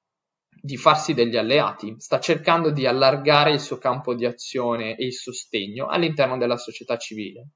di 0.49 0.77
farsi 0.77 1.13
degli 1.13 1.37
alleati, 1.37 1.95
sta 1.99 2.21
cercando 2.21 2.71
di 2.71 2.87
allargare 2.87 3.53
il 3.53 3.61
suo 3.61 3.79
campo 3.79 4.15
di 4.15 4.25
azione 4.25 4.97
e 4.97 5.07
il 5.07 5.13
sostegno 5.13 5.87
all'interno 5.87 6.39
della 6.39 6.57
società 6.57 6.97
civile. 6.97 7.49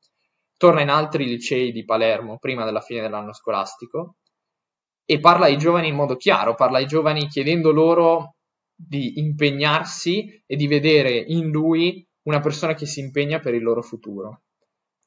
Torna 0.57 0.83
in 0.83 0.91
altri 0.91 1.25
licei 1.25 1.73
di 1.73 1.85
Palermo 1.85 2.39
prima 2.39 2.65
della 2.65 2.81
fine 2.81 3.01
dell'anno 3.01 3.33
scolastico 3.33 4.17
e 5.05 5.21
parla 5.21 5.47
ai 5.47 5.57
giovani 5.57 5.89
in 5.89 5.95
modo 5.95 6.17
chiaro, 6.17 6.55
parla 6.55 6.79
ai 6.79 6.87
giovani 6.87 7.29
chiedendo 7.29 7.71
loro 7.71 8.35
di 8.81 9.19
impegnarsi 9.19 10.43
e 10.47 10.55
di 10.55 10.69
vedere 10.69 11.11
in 11.11 11.51
lui 11.51 12.07
una 12.29 12.39
persona 12.39 12.75
che 12.75 12.87
si 12.87 13.01
impegna 13.01 13.41
per 13.41 13.55
il 13.55 13.63
loro 13.63 13.83
futuro. 13.83 14.43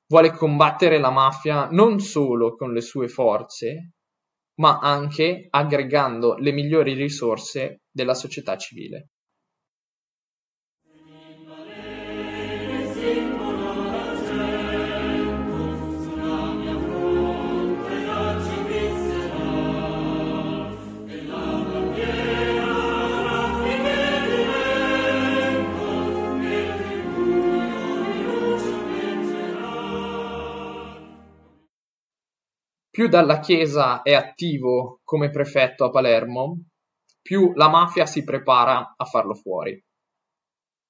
Vuole 0.08 0.32
combattere 0.32 1.00
la 1.00 1.10
mafia 1.10 1.70
non 1.70 2.00
solo 2.00 2.56
con 2.58 2.74
le 2.74 2.82
sue 2.82 3.08
forze, 3.08 3.94
ma 4.56 4.80
anche 4.80 5.48
aggregando 5.50 6.36
le 6.36 6.52
migliori 6.52 6.94
risorse 6.94 7.84
della 7.90 8.14
società 8.14 8.58
civile. 8.58 9.12
Più 33.02 33.10
dalla 33.10 33.40
Chiesa 33.40 34.04
è 34.04 34.14
attivo 34.14 35.00
come 35.04 35.32
prefetto 35.32 35.86
a 35.86 35.90
Palermo, 35.90 36.66
più 37.20 37.52
la 37.56 37.68
mafia 37.68 38.06
si 38.06 38.24
prepara 38.24 38.94
a 38.96 39.06
farlo 39.06 39.34
fuori. 39.34 39.84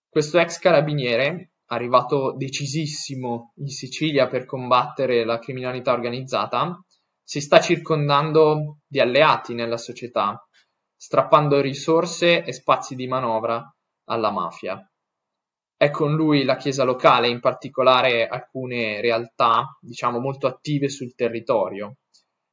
Questo 0.09 0.37
ex 0.37 0.59
carabiniere, 0.59 1.53
arrivato 1.67 2.35
decisissimo 2.35 3.53
in 3.59 3.69
Sicilia 3.69 4.27
per 4.27 4.43
combattere 4.43 5.23
la 5.23 5.39
criminalità 5.39 5.93
organizzata, 5.93 6.83
si 7.23 7.39
sta 7.39 7.61
circondando 7.61 8.79
di 8.85 8.99
alleati 8.99 9.53
nella 9.53 9.77
società, 9.77 10.45
strappando 10.93 11.61
risorse 11.61 12.43
e 12.43 12.51
spazi 12.51 12.95
di 12.95 13.07
manovra 13.07 13.73
alla 14.09 14.31
mafia. 14.31 14.85
è 15.77 15.89
con 15.89 16.13
lui 16.13 16.43
la 16.43 16.57
Chiesa 16.57 16.83
locale, 16.83 17.29
in 17.29 17.39
particolare 17.39 18.27
alcune 18.27 18.99
realtà, 18.99 19.77
diciamo, 19.79 20.19
molto 20.19 20.45
attive 20.45 20.89
sul 20.89 21.15
territorio. 21.15 21.95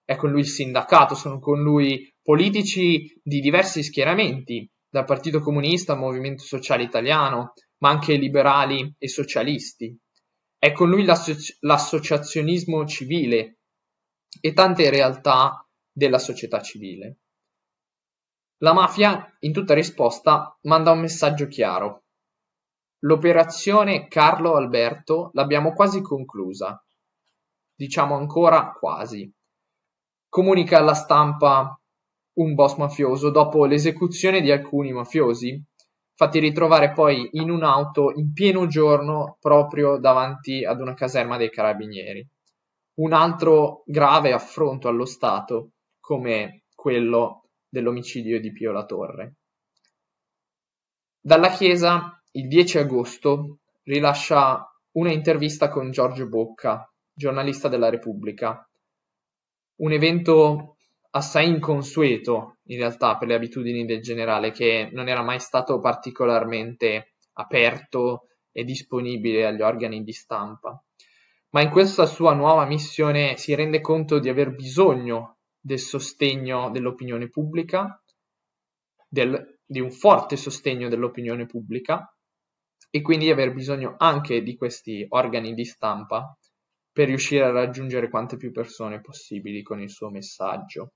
È 0.09 0.17
con 0.17 0.31
lui 0.31 0.41
il 0.41 0.49
sindacato, 0.49 1.15
sono 1.15 1.39
con 1.39 1.61
lui 1.61 2.11
politici 2.23 3.21
di 3.23 3.41
diversi 3.41 3.83
schieramenti, 3.83 4.67
dal 4.89 5.05
Partito 5.05 5.41
Comunista 5.41 5.93
al 5.93 5.99
Movimento 5.99 6.45
Sociale 6.45 6.83
Italiano, 6.83 7.53
ma 7.83 7.91
anche 7.91 8.15
liberali 8.15 8.95
e 8.97 9.07
socialisti. 9.07 9.95
È 10.57 10.73
con 10.73 10.89
lui 10.89 11.05
l'associ- 11.05 11.55
l'associazionismo 11.61 12.87
civile 12.87 13.59
e 14.41 14.55
tante 14.55 14.89
realtà 14.89 15.69
della 15.93 16.19
società 16.19 16.63
civile. 16.63 17.19
La 18.63 18.73
mafia, 18.73 19.37
in 19.41 19.53
tutta 19.53 19.75
risposta, 19.75 20.59
manda 20.63 20.91
un 20.91 21.01
messaggio 21.01 21.49
chiaro. 21.49 22.05
L'operazione 23.01 24.09
Carlo 24.09 24.55
Alberto 24.55 25.29
l'abbiamo 25.35 25.75
quasi 25.75 26.01
conclusa. 26.01 26.83
Diciamo 27.75 28.17
ancora 28.17 28.73
quasi. 28.73 29.31
Comunica 30.29 30.79
alla 30.79 30.95
stampa 30.95 31.81
un 32.35 32.55
boss 32.55 32.77
mafioso 32.77 33.31
dopo 33.31 33.65
l'esecuzione 33.65 34.41
di 34.41 34.51
alcuni 34.51 34.93
mafiosi, 34.93 35.61
fatti 36.15 36.39
ritrovare 36.39 36.93
poi 36.93 37.29
in 37.33 37.51
un'auto 37.51 38.13
in 38.15 38.33
pieno 38.33 38.67
giorno 38.67 39.37
proprio 39.41 39.99
davanti 39.99 40.65
ad 40.65 40.81
una 40.81 40.95
caserma 40.95 41.37
dei 41.37 41.51
carabinieri. 41.51 42.27
Un 42.99 43.13
altro 43.13 43.83
grave 43.87 44.33
affronto 44.33 44.89
allo 44.89 45.05
Stato, 45.05 45.71
come 46.01 46.65
quello 46.75 47.49
dell'omicidio 47.69 48.41
di 48.41 48.53
Pio 48.53 48.73
La 48.73 48.85
Torre. 48.85 49.37
Dalla 51.21 51.51
Chiesa, 51.51 52.23
il 52.33 52.49
10 52.49 52.79
agosto, 52.79 53.59
rilascia 53.85 54.69
una 54.93 55.13
intervista 55.13 55.69
con 55.69 55.91
Giorgio 55.91 56.27
Bocca, 56.29 56.91
giornalista 57.13 57.69
della 57.69 57.89
Repubblica. 57.89 58.68
Un 59.79 59.93
evento 59.93 60.77
assai 61.11 61.49
inconsueto, 61.49 62.59
in 62.65 62.79
realtà, 62.79 63.17
per 63.17 63.29
le 63.29 63.35
abitudini 63.35 63.85
del 63.85 64.01
generale, 64.01 64.51
che 64.51 64.89
non 64.93 65.09
era 65.09 65.23
mai 65.23 65.39
stato 65.39 65.79
particolarmente 65.81 67.15
aperto 67.35 68.29
e 68.51 68.65
disponibile 68.65 69.47
agli 69.47 69.63
organi 69.63 70.03
di 70.03 70.13
stampa. 70.13 70.83
Ma 71.51 71.63
in 71.63 71.71
questa 71.71 72.07
sua 72.07 72.35
nuova 72.35 72.67
missione 72.67 73.37
si 73.37 73.55
rende 73.55 73.81
conto 73.81 74.19
di 74.19 74.29
aver 74.29 74.55
bisogno 74.55 75.39
del 75.61 75.79
sostegno 75.79 76.71
dell'opinione 76.71 77.29
pubblica, 77.29 78.03
del, 79.09 79.61
di 79.65 79.81
un 79.81 79.91
forte 79.91 80.37
sostegno 80.37 80.89
dell'opinione 80.89 81.47
pubblica 81.47 82.13
e 82.91 83.01
quindi 83.01 83.31
aver 83.31 83.53
bisogno 83.53 83.95
anche 83.97 84.43
di 84.43 84.57
questi 84.57 85.07
organi 85.09 85.55
di 85.55 85.65
stampa 85.65 86.37
per 86.99 87.07
riuscire 87.07 87.45
a 87.45 87.53
raggiungere 87.53 88.11
quante 88.11 88.37
più 88.37 88.51
persone 88.51 89.01
possibili 89.01 89.63
con 89.63 89.81
il 89.81 89.89
suo 89.89 90.11
messaggio. 90.11 90.95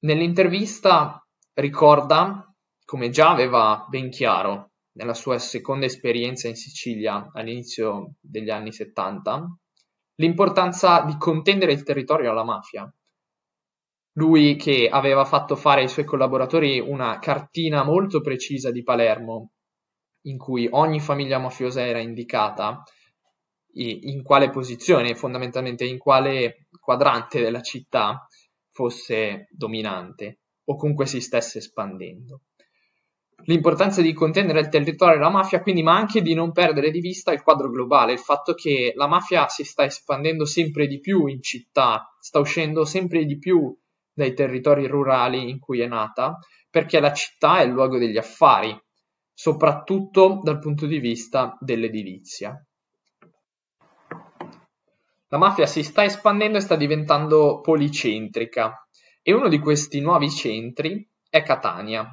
Nell'intervista 0.00 1.26
ricorda, 1.54 2.54
come 2.84 3.08
già 3.08 3.30
aveva 3.30 3.86
ben 3.88 4.10
chiaro 4.10 4.72
nella 4.98 5.14
sua 5.14 5.38
seconda 5.38 5.86
esperienza 5.86 6.48
in 6.48 6.54
Sicilia 6.54 7.30
all'inizio 7.32 8.16
degli 8.20 8.50
anni 8.50 8.72
70, 8.72 9.56
l'importanza 10.16 11.00
di 11.00 11.16
contendere 11.16 11.72
il 11.72 11.82
territorio 11.82 12.30
alla 12.30 12.44
mafia. 12.44 12.94
Lui 14.18 14.56
che 14.56 14.90
aveva 14.90 15.24
fatto 15.24 15.56
fare 15.56 15.80
ai 15.80 15.88
suoi 15.88 16.04
collaboratori 16.04 16.78
una 16.78 17.18
cartina 17.20 17.84
molto 17.84 18.20
precisa 18.20 18.70
di 18.70 18.82
Palermo, 18.82 19.52
in 20.26 20.36
cui 20.36 20.68
ogni 20.70 21.00
famiglia 21.00 21.38
mafiosa 21.38 21.86
era 21.86 22.00
indicata, 22.00 22.82
in 23.72 24.22
quale 24.22 24.50
posizione, 24.50 25.14
fondamentalmente 25.14 25.84
in 25.84 25.98
quale 25.98 26.66
quadrante 26.80 27.40
della 27.40 27.62
città 27.62 28.26
fosse 28.70 29.48
dominante 29.50 30.40
o 30.64 30.76
comunque 30.76 31.06
si 31.06 31.20
stesse 31.20 31.58
espandendo 31.58 32.42
l'importanza 33.44 34.02
di 34.02 34.12
contendere 34.12 34.60
il 34.60 34.68
territorio 34.68 35.16
della 35.16 35.30
mafia, 35.30 35.62
quindi, 35.62 35.82
ma 35.82 35.96
anche 35.96 36.22
di 36.22 36.34
non 36.34 36.52
perdere 36.52 36.90
di 36.90 37.00
vista 37.00 37.32
il 37.32 37.42
quadro 37.42 37.70
globale, 37.70 38.12
il 38.12 38.18
fatto 38.18 38.54
che 38.54 38.92
la 38.94 39.06
mafia 39.06 39.48
si 39.48 39.64
sta 39.64 39.84
espandendo 39.84 40.44
sempre 40.44 40.86
di 40.86 41.00
più 41.00 41.26
in 41.26 41.42
città, 41.42 42.14
sta 42.20 42.38
uscendo 42.38 42.84
sempre 42.84 43.24
di 43.24 43.38
più 43.38 43.74
dai 44.12 44.34
territori 44.34 44.86
rurali 44.86 45.48
in 45.48 45.58
cui 45.58 45.80
è 45.80 45.86
nata, 45.86 46.38
perché 46.68 47.00
la 47.00 47.12
città 47.12 47.60
è 47.60 47.64
il 47.64 47.70
luogo 47.70 47.98
degli 47.98 48.18
affari, 48.18 48.76
soprattutto 49.32 50.40
dal 50.42 50.58
punto 50.58 50.86
di 50.86 50.98
vista 50.98 51.56
dell'edilizia. 51.60 52.62
La 55.30 55.38
mafia 55.38 55.66
si 55.66 55.82
sta 55.82 56.04
espandendo 56.04 56.58
e 56.58 56.60
sta 56.60 56.76
diventando 56.76 57.60
policentrica. 57.60 58.86
E 59.20 59.32
uno 59.32 59.48
di 59.48 59.58
questi 59.58 60.00
nuovi 60.00 60.30
centri 60.30 61.04
è 61.28 61.42
Catania, 61.42 62.08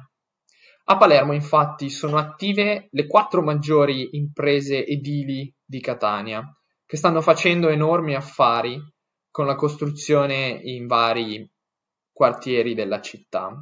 a 0.90 0.96
Palermo 0.96 1.34
infatti 1.34 1.90
sono 1.90 2.16
attive 2.16 2.88
le 2.92 3.06
quattro 3.06 3.42
maggiori 3.42 4.08
imprese 4.12 4.86
edili 4.86 5.54
di 5.62 5.80
Catania, 5.80 6.42
che 6.86 6.96
stanno 6.96 7.20
facendo 7.20 7.68
enormi 7.68 8.14
affari 8.14 8.80
con 9.30 9.44
la 9.44 9.54
costruzione 9.54 10.58
in 10.62 10.86
vari 10.86 11.46
quartieri 12.10 12.72
della 12.72 13.02
città. 13.02 13.52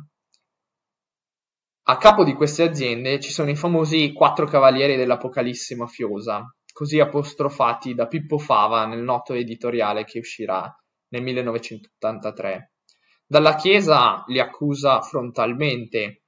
A 1.89 1.97
capo 1.97 2.23
di 2.23 2.35
queste 2.35 2.63
aziende 2.63 3.19
ci 3.19 3.33
sono 3.33 3.51
i 3.51 3.57
famosi 3.57 4.13
quattro 4.13 4.47
cavalieri 4.47 4.95
dell'Apocalisse 4.95 5.75
mafiosa, 5.75 6.45
così 6.77 7.01
apostrofati 7.01 7.95
da 7.95 8.07
Pippo 8.07 8.37
Fava 8.37 8.85
nel 8.85 9.01
noto 9.01 9.33
editoriale 9.33 10.05
che 10.05 10.19
uscirà 10.19 10.71
nel 11.09 11.23
1983. 11.23 12.73
Dalla 13.25 13.55
Chiesa 13.55 14.23
li 14.27 14.39
accusa 14.39 15.01
frontalmente 15.01 16.25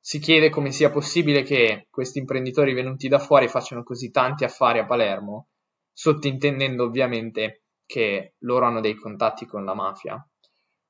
si 0.00 0.18
chiede 0.18 0.50
come 0.50 0.72
sia 0.72 0.90
possibile 0.90 1.44
che 1.44 1.86
questi 1.90 2.18
imprenditori 2.18 2.74
venuti 2.74 3.06
da 3.06 3.20
fuori 3.20 3.46
facciano 3.46 3.84
così 3.84 4.10
tanti 4.10 4.42
affari 4.42 4.80
a 4.80 4.84
Palermo, 4.84 5.50
sottintendendo 5.92 6.82
ovviamente 6.82 7.62
che 7.86 8.34
loro 8.38 8.66
hanno 8.66 8.80
dei 8.80 8.96
contatti 8.96 9.46
con 9.46 9.64
la 9.64 9.74
mafia. 9.74 10.20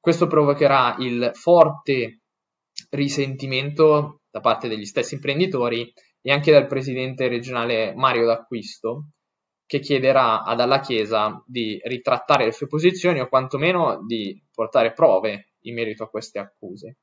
Questo 0.01 0.27
provocherà 0.27 0.97
il 1.01 1.31
forte 1.35 2.23
risentimento 2.89 4.23
da 4.31 4.41
parte 4.41 4.67
degli 4.67 4.87
stessi 4.87 5.13
imprenditori 5.13 5.93
e 6.27 6.33
anche 6.33 6.51
dal 6.51 6.67
presidente 6.67 7.29
regionale 7.29 7.93
Mario 7.95 8.25
D'Acquisto, 8.25 9.11
che 9.67 9.81
chiederà 9.81 10.43
Alla 10.43 10.81
Chiesa 10.81 11.43
di 11.47 11.79
ritrattare 11.85 12.47
le 12.47 12.53
sue 12.53 12.67
posizioni 12.67 13.21
o 13.21 13.29
quantomeno 13.29 14.03
di 14.07 14.43
portare 14.51 14.93
prove 14.93 15.53
in 15.65 15.75
merito 15.75 16.05
a 16.05 16.09
queste 16.09 16.39
accuse 16.39 16.97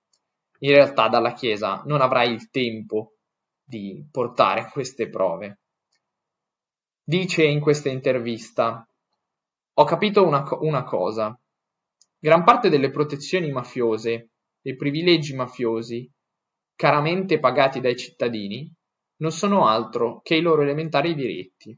in 0.64 0.72
realtà 0.72 1.08
dalla 1.08 1.34
Chiesa 1.34 1.84
non 1.86 2.02
avrai 2.02 2.32
il 2.32 2.50
tempo 2.50 3.16
di 3.64 4.06
portare 4.12 4.70
queste 4.72 5.10
prove. 5.10 5.60
Dice 7.04 7.44
in 7.44 7.60
questa 7.60 7.90
intervista, 7.90 8.88
ho 9.74 9.84
capito 9.84 10.26
una, 10.26 10.48
una 10.60 10.84
cosa, 10.84 11.40
gran 12.20 12.44
parte 12.44 12.70
delle 12.70 12.92
protezioni 12.92 13.52
mafiose, 13.52 14.30
dei 14.62 14.76
privilegi 14.76 15.34
mafiosi, 15.34 16.10
caramente 16.76 17.40
pagati 17.40 17.80
dai 17.80 17.98
cittadini, 17.98 18.72
non 19.22 19.32
sono 19.32 19.68
altro 19.68 20.22
che 20.22 20.36
i 20.36 20.42
loro 20.42 20.62
elementari 20.64 21.16
diritti. 21.16 21.78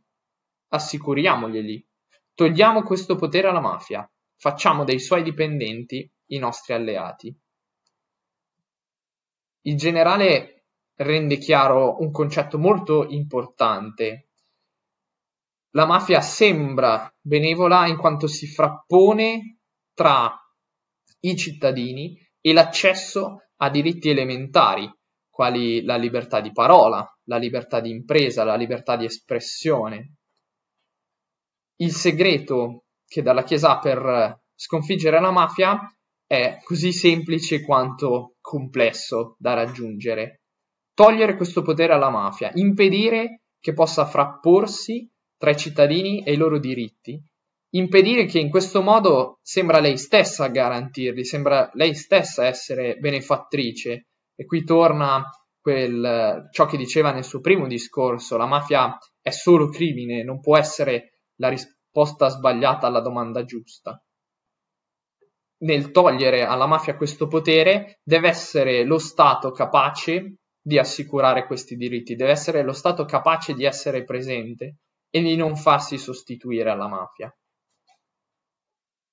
Assicuriamoglieli, 0.70 1.88
togliamo 2.34 2.84
questo 2.84 3.16
potere 3.16 3.50
alla 3.50 3.60
mafia, 3.60 4.10
facciamo 4.38 4.84
dei 4.84 5.00
suoi 5.00 5.24
dipendenti 5.24 6.10
i 6.28 6.38
nostri 6.40 6.74
alleati. 6.74 7.38
Il 9.66 9.78
generale 9.78 10.66
rende 10.96 11.38
chiaro 11.38 12.02
un 12.02 12.12
concetto 12.12 12.58
molto 12.58 13.08
importante. 13.08 14.30
La 15.72 15.86
mafia 15.86 16.22
sembra 16.22 17.14
benevola 17.20 17.88
in 17.88 17.98
quanto 17.98 18.28
si 18.28 18.48
frappone 18.48 19.60
tra 19.94 20.34
i 21.22 21.36
cittadini 21.36 22.18
e 22.42 22.54
l'accesso 22.54 23.50
a 23.58 23.70
diritti 23.70 24.10
elementari, 24.10 24.92
quali 25.34 25.82
la 25.84 25.96
libertà 25.96 26.42
di 26.42 26.52
parola, 26.52 27.04
la 27.24 27.38
libertà 27.38 27.80
di 27.80 27.90
impresa, 27.90 28.44
la 28.44 28.56
libertà 28.56 28.96
di 28.96 29.06
espressione. 29.06 30.18
Il 31.78 31.92
segreto 31.92 32.84
che 33.08 33.24
dalla 33.24 33.44
Chiesa 33.44 33.72
ha 33.72 33.80
per 33.80 34.42
sconfiggere 34.54 35.20
la 35.20 35.32
mafia 35.32 35.80
è 36.28 36.60
così 36.64 36.92
semplice 36.92 37.62
quanto 37.62 38.36
complesso 38.42 39.36
da 39.40 39.56
raggiungere. 39.56 40.42
Togliere 40.94 41.36
questo 41.36 41.64
potere 41.64 41.94
alla 41.94 42.12
mafia, 42.12 42.52
impedire 42.54 43.42
che 43.60 43.74
possa 43.74 44.06
frapporsi 44.06 45.10
tra 45.36 45.50
i 45.50 45.58
cittadini 45.58 46.24
e 46.24 46.34
i 46.34 46.38
loro 46.38 46.60
diritti, 46.60 47.20
impedire 47.72 48.26
che 48.26 48.38
in 48.38 48.52
questo 48.52 48.84
modo 48.84 49.40
sembra 49.42 49.80
lei 49.80 49.98
stessa 49.98 50.48
garantirli, 50.48 51.26
sembra 51.26 51.72
lei 51.74 51.96
stessa 51.96 52.46
essere 52.46 52.98
benefattrice. 52.98 54.10
E 54.36 54.46
qui 54.46 54.64
torna 54.64 55.24
quel, 55.60 56.50
ciò 56.52 56.66
che 56.66 56.78
diceva 56.78 57.12
nel 57.12 57.24
suo 57.24 57.40
primo 57.40 57.68
discorso, 57.68 58.36
la 58.38 58.46
mafia 58.46 58.98
è 59.22 59.30
solo 59.30 59.70
crimine, 59.70 60.24
non 60.24 60.40
può 60.42 60.58
essere 60.58 61.20
la 61.36 61.50
risposta 61.50 62.28
sbagliata 62.28 62.88
alla 62.88 63.00
domanda 63.00 63.46
giusta. 63.46 64.04
Nel 65.64 65.92
togliere 65.92 66.44
alla 66.44 66.66
mafia 66.66 66.98
questo 66.98 67.28
potere 67.28 68.00
deve 68.04 68.28
essere 68.28 68.84
lo 68.84 68.98
Stato 68.98 69.52
capace 69.52 70.40
di 70.62 70.78
assicurare 70.78 71.46
questi 71.46 71.76
diritti, 71.76 72.16
deve 72.16 72.32
essere 72.32 72.64
lo 72.64 72.74
Stato 72.74 73.06
capace 73.06 73.54
di 73.54 73.64
essere 73.64 74.04
presente 74.04 74.78
e 75.10 75.22
di 75.22 75.36
non 75.36 75.56
farsi 75.56 75.98
sostituire 75.98 76.70
alla 76.70 76.88
mafia. 76.88 77.34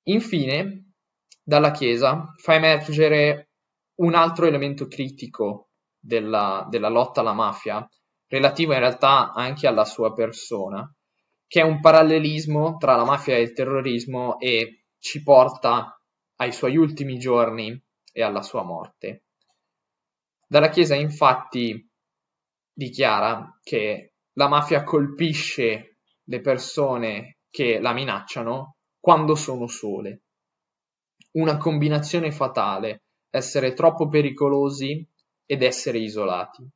Infine, 0.05 0.95
dalla 1.43 1.71
Chiesa 1.71 2.33
fa 2.37 2.55
emergere 2.55 3.50
un 4.01 4.15
altro 4.15 4.47
elemento 4.47 4.87
critico 4.87 5.71
della, 5.99 6.67
della 6.69 6.89
lotta 6.89 7.21
alla 7.21 7.33
mafia, 7.33 7.87
relativo 8.27 8.73
in 8.73 8.79
realtà 8.79 9.33
anche 9.33 9.67
alla 9.67 9.85
sua 9.85 10.13
persona, 10.13 10.93
che 11.47 11.61
è 11.61 11.65
un 11.65 11.81
parallelismo 11.81 12.77
tra 12.77 12.97
la 12.97 13.05
mafia 13.05 13.37
e 13.37 13.43
il 13.43 13.53
terrorismo 13.53 14.39
e 14.39 14.85
ci 14.99 15.23
porta 15.23 16.01
ai 16.37 16.53
suoi 16.53 16.77
ultimi 16.77 17.19
giorni 17.19 17.79
e 18.13 18.23
alla 18.23 18.43
sua 18.43 18.63
morte. 18.63 19.25
Dalla 20.47 20.69
Chiesa 20.69 20.95
infatti 20.95 21.89
dichiara 22.73 23.59
che 23.63 24.15
la 24.35 24.49
mafia 24.49 24.85
colpisce 24.85 25.99
le 26.25 26.41
persone 26.41 27.39
che 27.51 27.79
la 27.81 27.93
minacciano 27.93 28.77
quando 28.99 29.35
sono 29.35 29.67
sole. 29.67 30.23
Una 31.33 31.57
combinazione 31.57 32.31
fatale, 32.31 33.03
essere 33.31 33.73
troppo 33.73 34.09
pericolosi 34.09 35.07
ed 35.47 35.63
essere 35.63 35.99
isolati. 35.99 36.69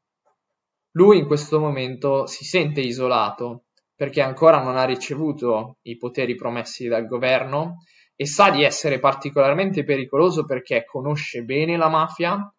Lui 0.92 1.18
in 1.18 1.26
questo 1.26 1.58
momento 1.58 2.26
si 2.26 2.44
sente 2.44 2.80
isolato 2.80 3.64
perché 3.96 4.20
ancora 4.20 4.62
non 4.62 4.76
ha 4.76 4.84
ricevuto 4.84 5.78
i 5.82 5.96
poteri 5.96 6.34
promessi 6.34 6.88
dal 6.88 7.06
governo 7.06 7.84
e 8.16 8.26
sa 8.26 8.50
di 8.50 8.62
essere 8.62 9.00
particolarmente 9.00 9.84
pericoloso 9.84 10.44
perché 10.44 10.84
conosce 10.84 11.42
bene 11.42 11.76
la 11.76 11.88
mafia 11.88 12.52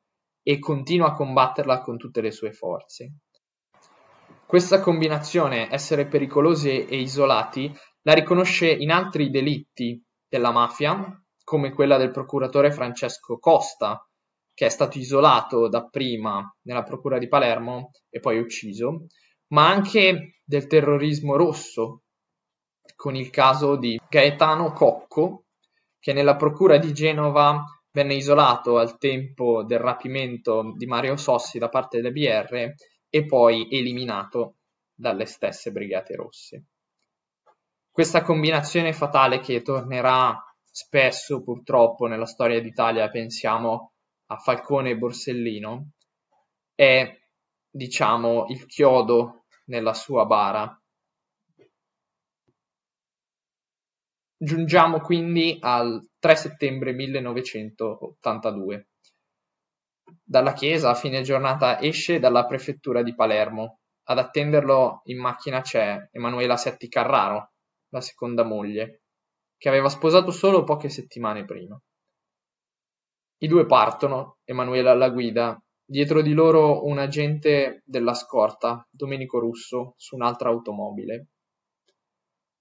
e 0.43 0.60
continua 0.60 1.08
a 1.08 1.13
combatterla 1.13 1.81
con 1.81 1.97
tutte 1.97 2.21
le 2.21 2.31
sue 2.31 2.51
forze. 2.51 3.19
Questa 4.45 4.79
combinazione, 4.79 5.71
essere 5.71 6.05
pericolosi 6.05 6.86
e 6.86 6.99
isolati, 6.99 7.73
la 8.03 8.13
riconosce 8.13 8.69
in 8.69 8.91
altri 8.91 9.31
delitti 9.31 10.01
della 10.27 10.51
mafia, 10.51 11.19
come 11.45 11.71
quella 11.71 11.95
del 11.95 12.12
procuratore 12.12 12.71
Francesco 12.71 13.38
Costa, 13.38 14.05
che 14.53 14.65
è 14.65 14.69
stato 14.69 14.97
isolato 14.97 15.69
dapprima 15.69 16.53
nella 16.63 16.84
procura 16.84 17.17
di 17.17 17.27
Palermo 17.27 17.91
e 18.10 18.19
poi 18.19 18.39
ucciso, 18.39 19.05
ma 19.49 19.67
anche 19.69 20.39
del 20.43 20.67
terrorismo 20.67 21.36
rosso, 21.36 22.01
con 22.95 23.15
il 23.15 23.29
caso 23.29 23.77
di 23.77 23.99
Gaetano 24.10 24.73
Cocco, 24.73 25.45
che 25.99 26.13
nella 26.13 26.36
procura 26.36 26.77
di 26.77 26.93
Genova 26.93 27.63
venne 27.91 28.15
isolato 28.15 28.77
al 28.77 28.97
tempo 28.97 29.63
del 29.63 29.79
rapimento 29.79 30.73
di 30.75 30.86
Mario 30.86 31.15
Sossi 31.15 31.60
da 31.60 31.69
parte 31.69 32.01
delle 32.01 32.12
BR 32.12 32.73
e 33.10 33.25
poi 33.25 33.67
eliminato 33.69 34.55
dalle 34.93 35.25
stesse 35.25 35.71
Brigate 35.71 36.15
Rosse. 36.15 36.65
Questa 37.91 38.23
combinazione 38.23 38.91
fatale 38.93 39.39
che 39.39 39.62
tornerà 39.62 40.44
spesso 40.75 41.41
purtroppo 41.41 42.05
nella 42.05 42.25
storia 42.25 42.59
d'Italia, 42.59 43.09
pensiamo 43.09 43.93
a 44.25 44.35
Falcone 44.35 44.89
e 44.89 44.97
Borsellino, 44.97 45.91
è 46.75 47.17
diciamo 47.69 48.47
il 48.49 48.65
chiodo 48.65 49.45
nella 49.67 49.93
sua 49.93 50.25
bara. 50.25 50.77
Giungiamo 54.35 54.99
quindi 54.99 55.57
al 55.61 56.09
3 56.19 56.35
settembre 56.35 56.91
1982. 56.91 58.89
Dalla 60.21 60.51
chiesa 60.51 60.89
a 60.89 60.95
fine 60.95 61.21
giornata 61.21 61.79
esce 61.79 62.19
dalla 62.19 62.45
prefettura 62.45 63.01
di 63.01 63.15
Palermo. 63.15 63.79
Ad 64.07 64.17
attenderlo 64.17 65.03
in 65.05 65.21
macchina 65.21 65.61
c'è 65.61 66.09
Emanuela 66.11 66.57
Setti 66.57 66.89
Carraro, 66.89 67.53
la 67.91 68.01
seconda 68.01 68.43
moglie, 68.43 69.05
che 69.58 69.70
aveva 69.70 69.89
sposato 69.89 70.32
solo 70.32 70.63
poche 70.63 70.89
settimane 70.89 71.46
prima. 71.46 71.80
I 73.39 73.48
due 73.48 73.65
partono, 73.65 74.38
Emanuela 74.44 74.91
alla 74.91 75.10
guida, 75.10 75.62
dietro 75.84 76.22
di 76.22 76.34
loro 76.34 76.86
un 76.86 76.98
agente 76.98 77.84
della 77.86 78.13
scorta, 78.13 78.88
Domenico 78.89 79.39
Russo, 79.39 79.94
su 79.98 80.15
un'altra 80.15 80.50
automobile. 80.50 81.28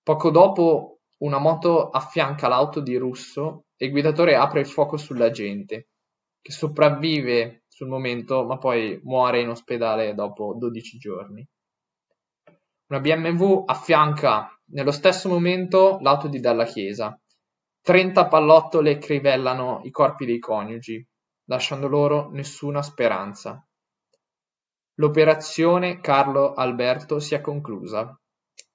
Poco 0.03 0.31
dopo 0.31 1.01
una 1.19 1.39
moto 1.39 1.89
affianca 1.89 2.49
l'auto 2.49 2.81
di 2.81 2.97
Russo 2.97 3.67
e 3.77 3.87
il 3.87 3.93
guidatore 3.93 4.35
apre 4.35 4.61
il 4.61 4.67
fuoco 4.67 4.97
sull'agente, 4.97 5.89
che 6.43 6.53
sopravvive 6.53 7.65
sul 7.69 7.89
momento 7.89 8.45
ma 8.45 8.59
poi 8.59 9.01
muore 9.05 9.41
in 9.41 9.49
ospedale 9.49 10.15
dopo 10.15 10.55
12 10.59 10.99
giorni. 10.99 11.49
Una 12.87 13.01
BMW 13.01 13.65
affianca 13.67 14.49
nello 14.67 14.93
stesso 14.93 15.29
momento 15.29 15.99
l'auto 16.01 16.29
di 16.29 16.41
Dalla 16.41 16.65
Chiesa 16.65 17.19
Trenta 17.85 18.29
pallottole 18.29 18.97
crivellano 18.97 19.83
i 19.85 19.91
corpi 19.91 20.25
dei 20.25 20.39
coniugi, 20.39 21.07
lasciando 21.49 21.87
loro 21.87 22.31
nessuna 22.31 22.81
speranza. 22.81 23.63
L'operazione 24.95 26.01
Carlo 26.01 26.55
Alberto 26.55 27.21
si 27.21 27.35
è 27.35 27.43
conclusa. 27.43 28.19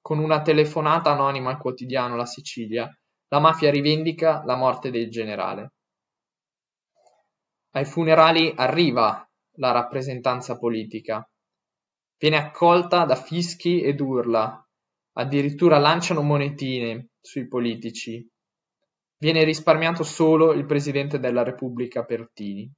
Con 0.00 0.20
una 0.20 0.42
telefonata 0.42 1.10
anonima 1.10 1.50
al 1.50 1.58
quotidiano 1.58 2.14
La 2.14 2.24
Sicilia, 2.24 2.88
la 3.30 3.40
mafia 3.40 3.72
rivendica 3.72 4.44
la 4.44 4.54
morte 4.54 4.92
del 4.92 5.10
generale. 5.10 5.72
Ai 7.70 7.84
funerali 7.84 8.52
arriva 8.54 9.28
la 9.56 9.72
rappresentanza 9.72 10.56
politica. 10.56 11.28
Viene 12.20 12.36
accolta 12.36 13.04
da 13.06 13.16
fischi 13.16 13.80
ed 13.80 13.98
urla, 13.98 14.62
addirittura 15.14 15.78
lanciano 15.78 16.20
monetine 16.20 17.08
sui 17.18 17.48
politici 17.48 18.30
Viene 19.20 19.44
risparmiato 19.44 20.02
solo 20.02 20.54
il 20.54 20.64
presidente 20.64 21.18
della 21.18 21.42
Repubblica 21.42 22.06
Pertini. 22.06 22.72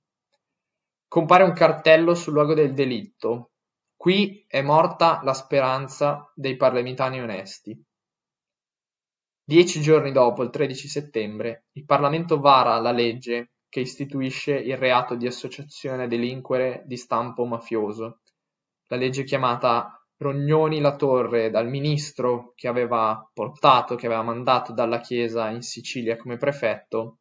Compare 1.06 1.44
un 1.44 1.52
cartello 1.52 2.16
sul 2.16 2.32
luogo 2.32 2.52
del 2.52 2.74
delitto. 2.74 3.52
Qui 3.96 4.44
è 4.48 4.60
morta 4.60 5.20
la 5.22 5.34
speranza 5.34 6.32
dei 6.34 6.56
parlamentari 6.56 7.20
onesti. 7.20 7.80
Dieci 9.44 9.80
giorni 9.80 10.10
dopo, 10.10 10.42
il 10.42 10.50
13 10.50 10.88
settembre, 10.88 11.66
il 11.74 11.84
Parlamento 11.84 12.40
vara 12.40 12.80
la 12.80 12.90
legge 12.90 13.52
che 13.68 13.78
istituisce 13.78 14.52
il 14.52 14.76
reato 14.76 15.14
di 15.14 15.28
associazione 15.28 16.02
a 16.02 16.08
delinquere 16.08 16.82
di 16.86 16.96
stampo 16.96 17.44
mafioso, 17.44 18.21
la 18.92 18.98
legge 18.98 19.24
chiamata 19.24 19.98
Rognoni 20.18 20.78
La 20.80 20.94
Torre, 20.96 21.48
dal 21.48 21.66
ministro 21.66 22.52
che 22.54 22.68
aveva 22.68 23.26
portato, 23.32 23.94
che 23.94 24.04
aveva 24.04 24.22
mandato 24.22 24.74
dalla 24.74 25.00
Chiesa 25.00 25.48
in 25.48 25.62
Sicilia 25.62 26.18
come 26.18 26.36
prefetto, 26.36 27.20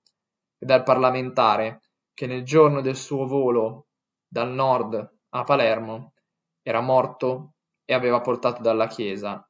e 0.57 0.65
dal 0.65 0.83
parlamentare 0.83 1.79
che 2.13 2.27
nel 2.27 2.43
giorno 2.43 2.81
del 2.81 2.97
suo 2.97 3.25
volo 3.25 3.87
dal 4.27 4.51
nord 4.51 5.17
a 5.29 5.43
Palermo 5.43 6.13
era 6.61 6.81
morto 6.81 7.53
e 7.85 7.93
aveva 7.93 8.19
portato 8.19 8.61
dalla 8.61 8.87
Chiesa 8.87 9.49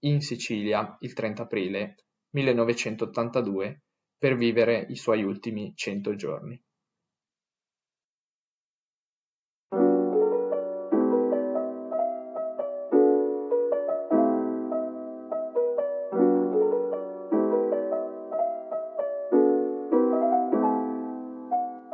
in 0.00 0.20
Sicilia 0.20 0.94
il 1.00 1.14
30 1.14 1.42
aprile 1.42 2.04
1982 2.34 3.82
per 4.18 4.36
vivere 4.36 4.86
i 4.90 4.96
suoi 4.96 5.22
ultimi 5.22 5.72
cento 5.74 6.14
giorni. 6.16 6.62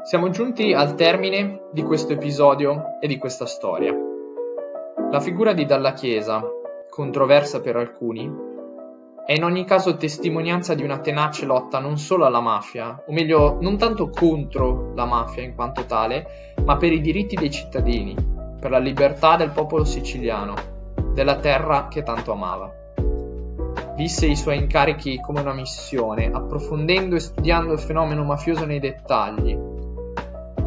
Siamo 0.08 0.30
giunti 0.30 0.72
al 0.72 0.94
termine 0.94 1.64
di 1.70 1.82
questo 1.82 2.14
episodio 2.14 2.98
e 2.98 3.06
di 3.06 3.18
questa 3.18 3.44
storia. 3.44 3.94
La 5.10 5.20
figura 5.20 5.52
di 5.52 5.66
Dalla 5.66 5.92
Chiesa, 5.92 6.42
controversa 6.88 7.60
per 7.60 7.76
alcuni, 7.76 8.26
è 9.26 9.34
in 9.34 9.44
ogni 9.44 9.66
caso 9.66 9.98
testimonianza 9.98 10.72
di 10.72 10.82
una 10.82 11.00
tenace 11.00 11.44
lotta 11.44 11.78
non 11.78 11.98
solo 11.98 12.24
alla 12.24 12.40
mafia, 12.40 13.04
o 13.06 13.12
meglio 13.12 13.58
non 13.60 13.76
tanto 13.76 14.08
contro 14.08 14.94
la 14.94 15.04
mafia 15.04 15.42
in 15.42 15.54
quanto 15.54 15.84
tale, 15.84 16.54
ma 16.64 16.78
per 16.78 16.90
i 16.90 17.02
diritti 17.02 17.36
dei 17.36 17.50
cittadini, 17.50 18.16
per 18.58 18.70
la 18.70 18.78
libertà 18.78 19.36
del 19.36 19.50
popolo 19.50 19.84
siciliano, 19.84 20.54
della 21.12 21.36
terra 21.36 21.88
che 21.88 22.02
tanto 22.02 22.32
amava. 22.32 22.72
Visse 23.94 24.24
i 24.24 24.36
suoi 24.36 24.56
incarichi 24.56 25.20
come 25.20 25.42
una 25.42 25.52
missione, 25.52 26.30
approfondendo 26.32 27.14
e 27.14 27.20
studiando 27.20 27.74
il 27.74 27.78
fenomeno 27.80 28.24
mafioso 28.24 28.64
nei 28.64 28.78
dettagli, 28.78 29.67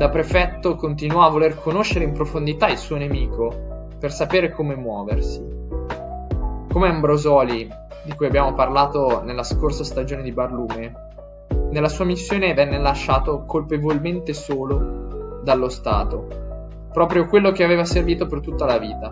Da 0.02 0.10
prefetto 0.10 0.74
continuò 0.74 1.22
a 1.22 1.30
voler 1.30 1.62
conoscere 1.62 2.04
in 2.04 2.14
profondità 2.14 2.68
il 2.70 2.80
suo 2.80 2.96
nemico 2.96 3.86
per 4.00 4.12
sapere 4.12 4.52
come 4.52 4.76
muoversi. 4.76 5.40
Come 6.72 6.88
Ambrosoli, 6.88 7.70
di 8.04 8.16
cui 8.16 8.26
abbiamo 8.26 8.56
parlato 8.56 9.22
nella 9.22 9.44
scorsa 9.44 9.84
stagione 9.84 10.24
di 10.24 10.32
Barlume, 10.32 10.92
nella 11.70 11.88
sua 11.88 12.06
missione 12.06 12.56
venne 12.56 12.80
lasciato 12.80 13.46
colpevolmente 13.46 14.34
solo 14.34 15.40
dallo 15.44 15.70
Stato, 15.70 16.26
proprio 16.92 17.28
quello 17.28 17.52
che 17.52 17.64
aveva 17.64 17.86
servito 17.86 18.26
per 18.26 18.40
tutta 18.40 18.66
la 18.66 18.80
vita. 18.80 19.08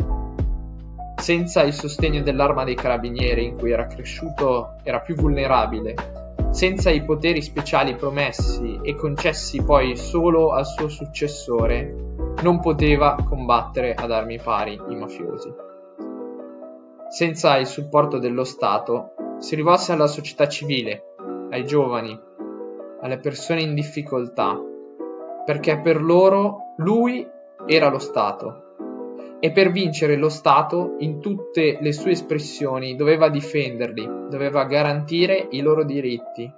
Senza 1.17 1.62
il 1.62 1.73
sostegno 1.73 2.23
dell'arma 2.23 2.63
dei 2.63 2.73
carabinieri 2.73 3.45
in 3.45 3.58
cui 3.58 3.69
era 3.69 3.86
cresciuto 3.86 4.78
era 4.82 5.02
più 5.02 5.13
vulnerabile, 5.13 6.29
senza 6.52 6.90
i 6.90 7.04
poteri 7.04 7.42
speciali 7.42 7.96
promessi 7.96 8.80
e 8.82 8.96
concessi 8.96 9.64
poi 9.64 9.96
solo 9.96 10.52
al 10.52 10.66
suo 10.66 10.88
successore, 10.88 11.94
non 12.42 12.60
poteva 12.60 13.16
combattere 13.28 13.94
ad 13.94 14.12
armi 14.12 14.40
pari 14.40 14.80
i 14.90 14.96
mafiosi. 14.96 15.54
Senza 17.10 17.58
il 17.58 17.66
supporto 17.66 18.18
dello 18.20 18.44
Stato, 18.44 19.14
si 19.40 19.56
rivolse 19.56 19.92
alla 19.92 20.08
società 20.08 20.48
civile, 20.48 21.16
ai 21.50 21.66
giovani, 21.66 22.18
alle 23.02 23.20
persone 23.20 23.62
in 23.62 23.74
difficoltà, 23.74 24.60
perché 25.46 25.80
per 25.80 26.02
loro 26.02 26.74
lui 26.78 27.28
era 27.66 27.90
lo 27.90 28.00
Stato 28.00 28.68
e 29.39 29.52
per 29.52 29.71
vincere 29.71 30.17
lo 30.17 30.30
Stato 30.30 30.95
in 30.99 31.21
tutte 31.21 31.78
le 31.80 31.93
sue 31.93 32.12
espressioni 32.12 32.95
doveva 32.95 33.30
difenderli, 33.30 34.28
doveva 34.30 34.65
garantire 34.65 35.47
i 35.52 35.62
loro 35.62 35.86
diritti, 35.86 36.52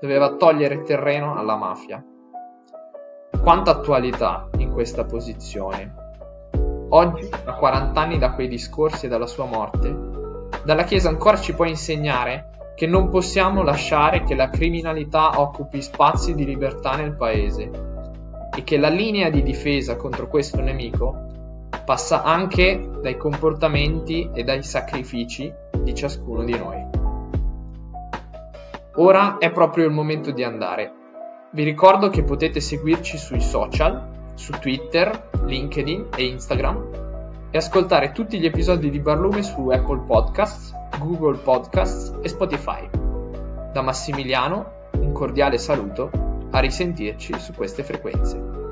doveva 0.00 0.34
togliere 0.34 0.82
terreno 0.82 1.36
alla 1.36 1.56
mafia. 1.56 2.04
Quanta 3.40 3.70
attualità 3.70 4.48
in 4.58 4.72
questa 4.72 5.04
posizione. 5.04 5.94
Oggi, 6.88 7.28
a 7.44 7.54
40 7.54 8.00
anni 8.00 8.18
da 8.18 8.32
quei 8.32 8.48
discorsi 8.48 9.06
e 9.06 9.08
dalla 9.08 9.26
sua 9.26 9.44
morte, 9.44 9.94
dalla 10.64 10.84
Chiesa 10.84 11.08
ancora 11.08 11.36
ci 11.36 11.54
può 11.54 11.64
insegnare 11.64 12.50
che 12.74 12.86
non 12.86 13.08
possiamo 13.08 13.62
lasciare 13.62 14.24
che 14.24 14.34
la 14.34 14.50
criminalità 14.50 15.40
occupi 15.40 15.80
spazi 15.80 16.34
di 16.34 16.44
libertà 16.44 16.96
nel 16.96 17.14
paese 17.14 17.70
e 18.56 18.64
che 18.64 18.78
la 18.78 18.88
linea 18.88 19.30
di 19.30 19.42
difesa 19.42 19.96
contro 19.96 20.26
questo 20.26 20.60
nemico 20.60 21.32
passa 21.84 22.22
anche 22.22 22.90
dai 23.00 23.16
comportamenti 23.16 24.30
e 24.32 24.42
dai 24.42 24.62
sacrifici 24.62 25.52
di 25.78 25.94
ciascuno 25.94 26.44
di 26.44 26.56
noi. 26.56 26.82
Ora 28.96 29.38
è 29.38 29.50
proprio 29.50 29.86
il 29.86 29.92
momento 29.92 30.30
di 30.30 30.42
andare. 30.42 30.92
Vi 31.50 31.62
ricordo 31.62 32.08
che 32.10 32.22
potete 32.22 32.60
seguirci 32.60 33.18
sui 33.18 33.40
social, 33.40 34.32
su 34.34 34.52
Twitter, 34.58 35.30
LinkedIn 35.44 36.08
e 36.16 36.24
Instagram 36.24 36.88
e 37.50 37.56
ascoltare 37.56 38.12
tutti 38.12 38.38
gli 38.38 38.46
episodi 38.46 38.90
di 38.90 38.98
Barlume 38.98 39.42
su 39.42 39.68
Apple 39.68 40.02
Podcasts, 40.06 40.72
Google 40.98 41.38
Podcasts 41.38 42.18
e 42.22 42.28
Spotify. 42.28 42.88
Da 43.72 43.82
Massimiliano 43.82 44.82
un 44.98 45.12
cordiale 45.12 45.58
saluto, 45.58 46.10
a 46.50 46.58
risentirci 46.60 47.38
su 47.38 47.52
queste 47.52 47.82
frequenze. 47.82 48.63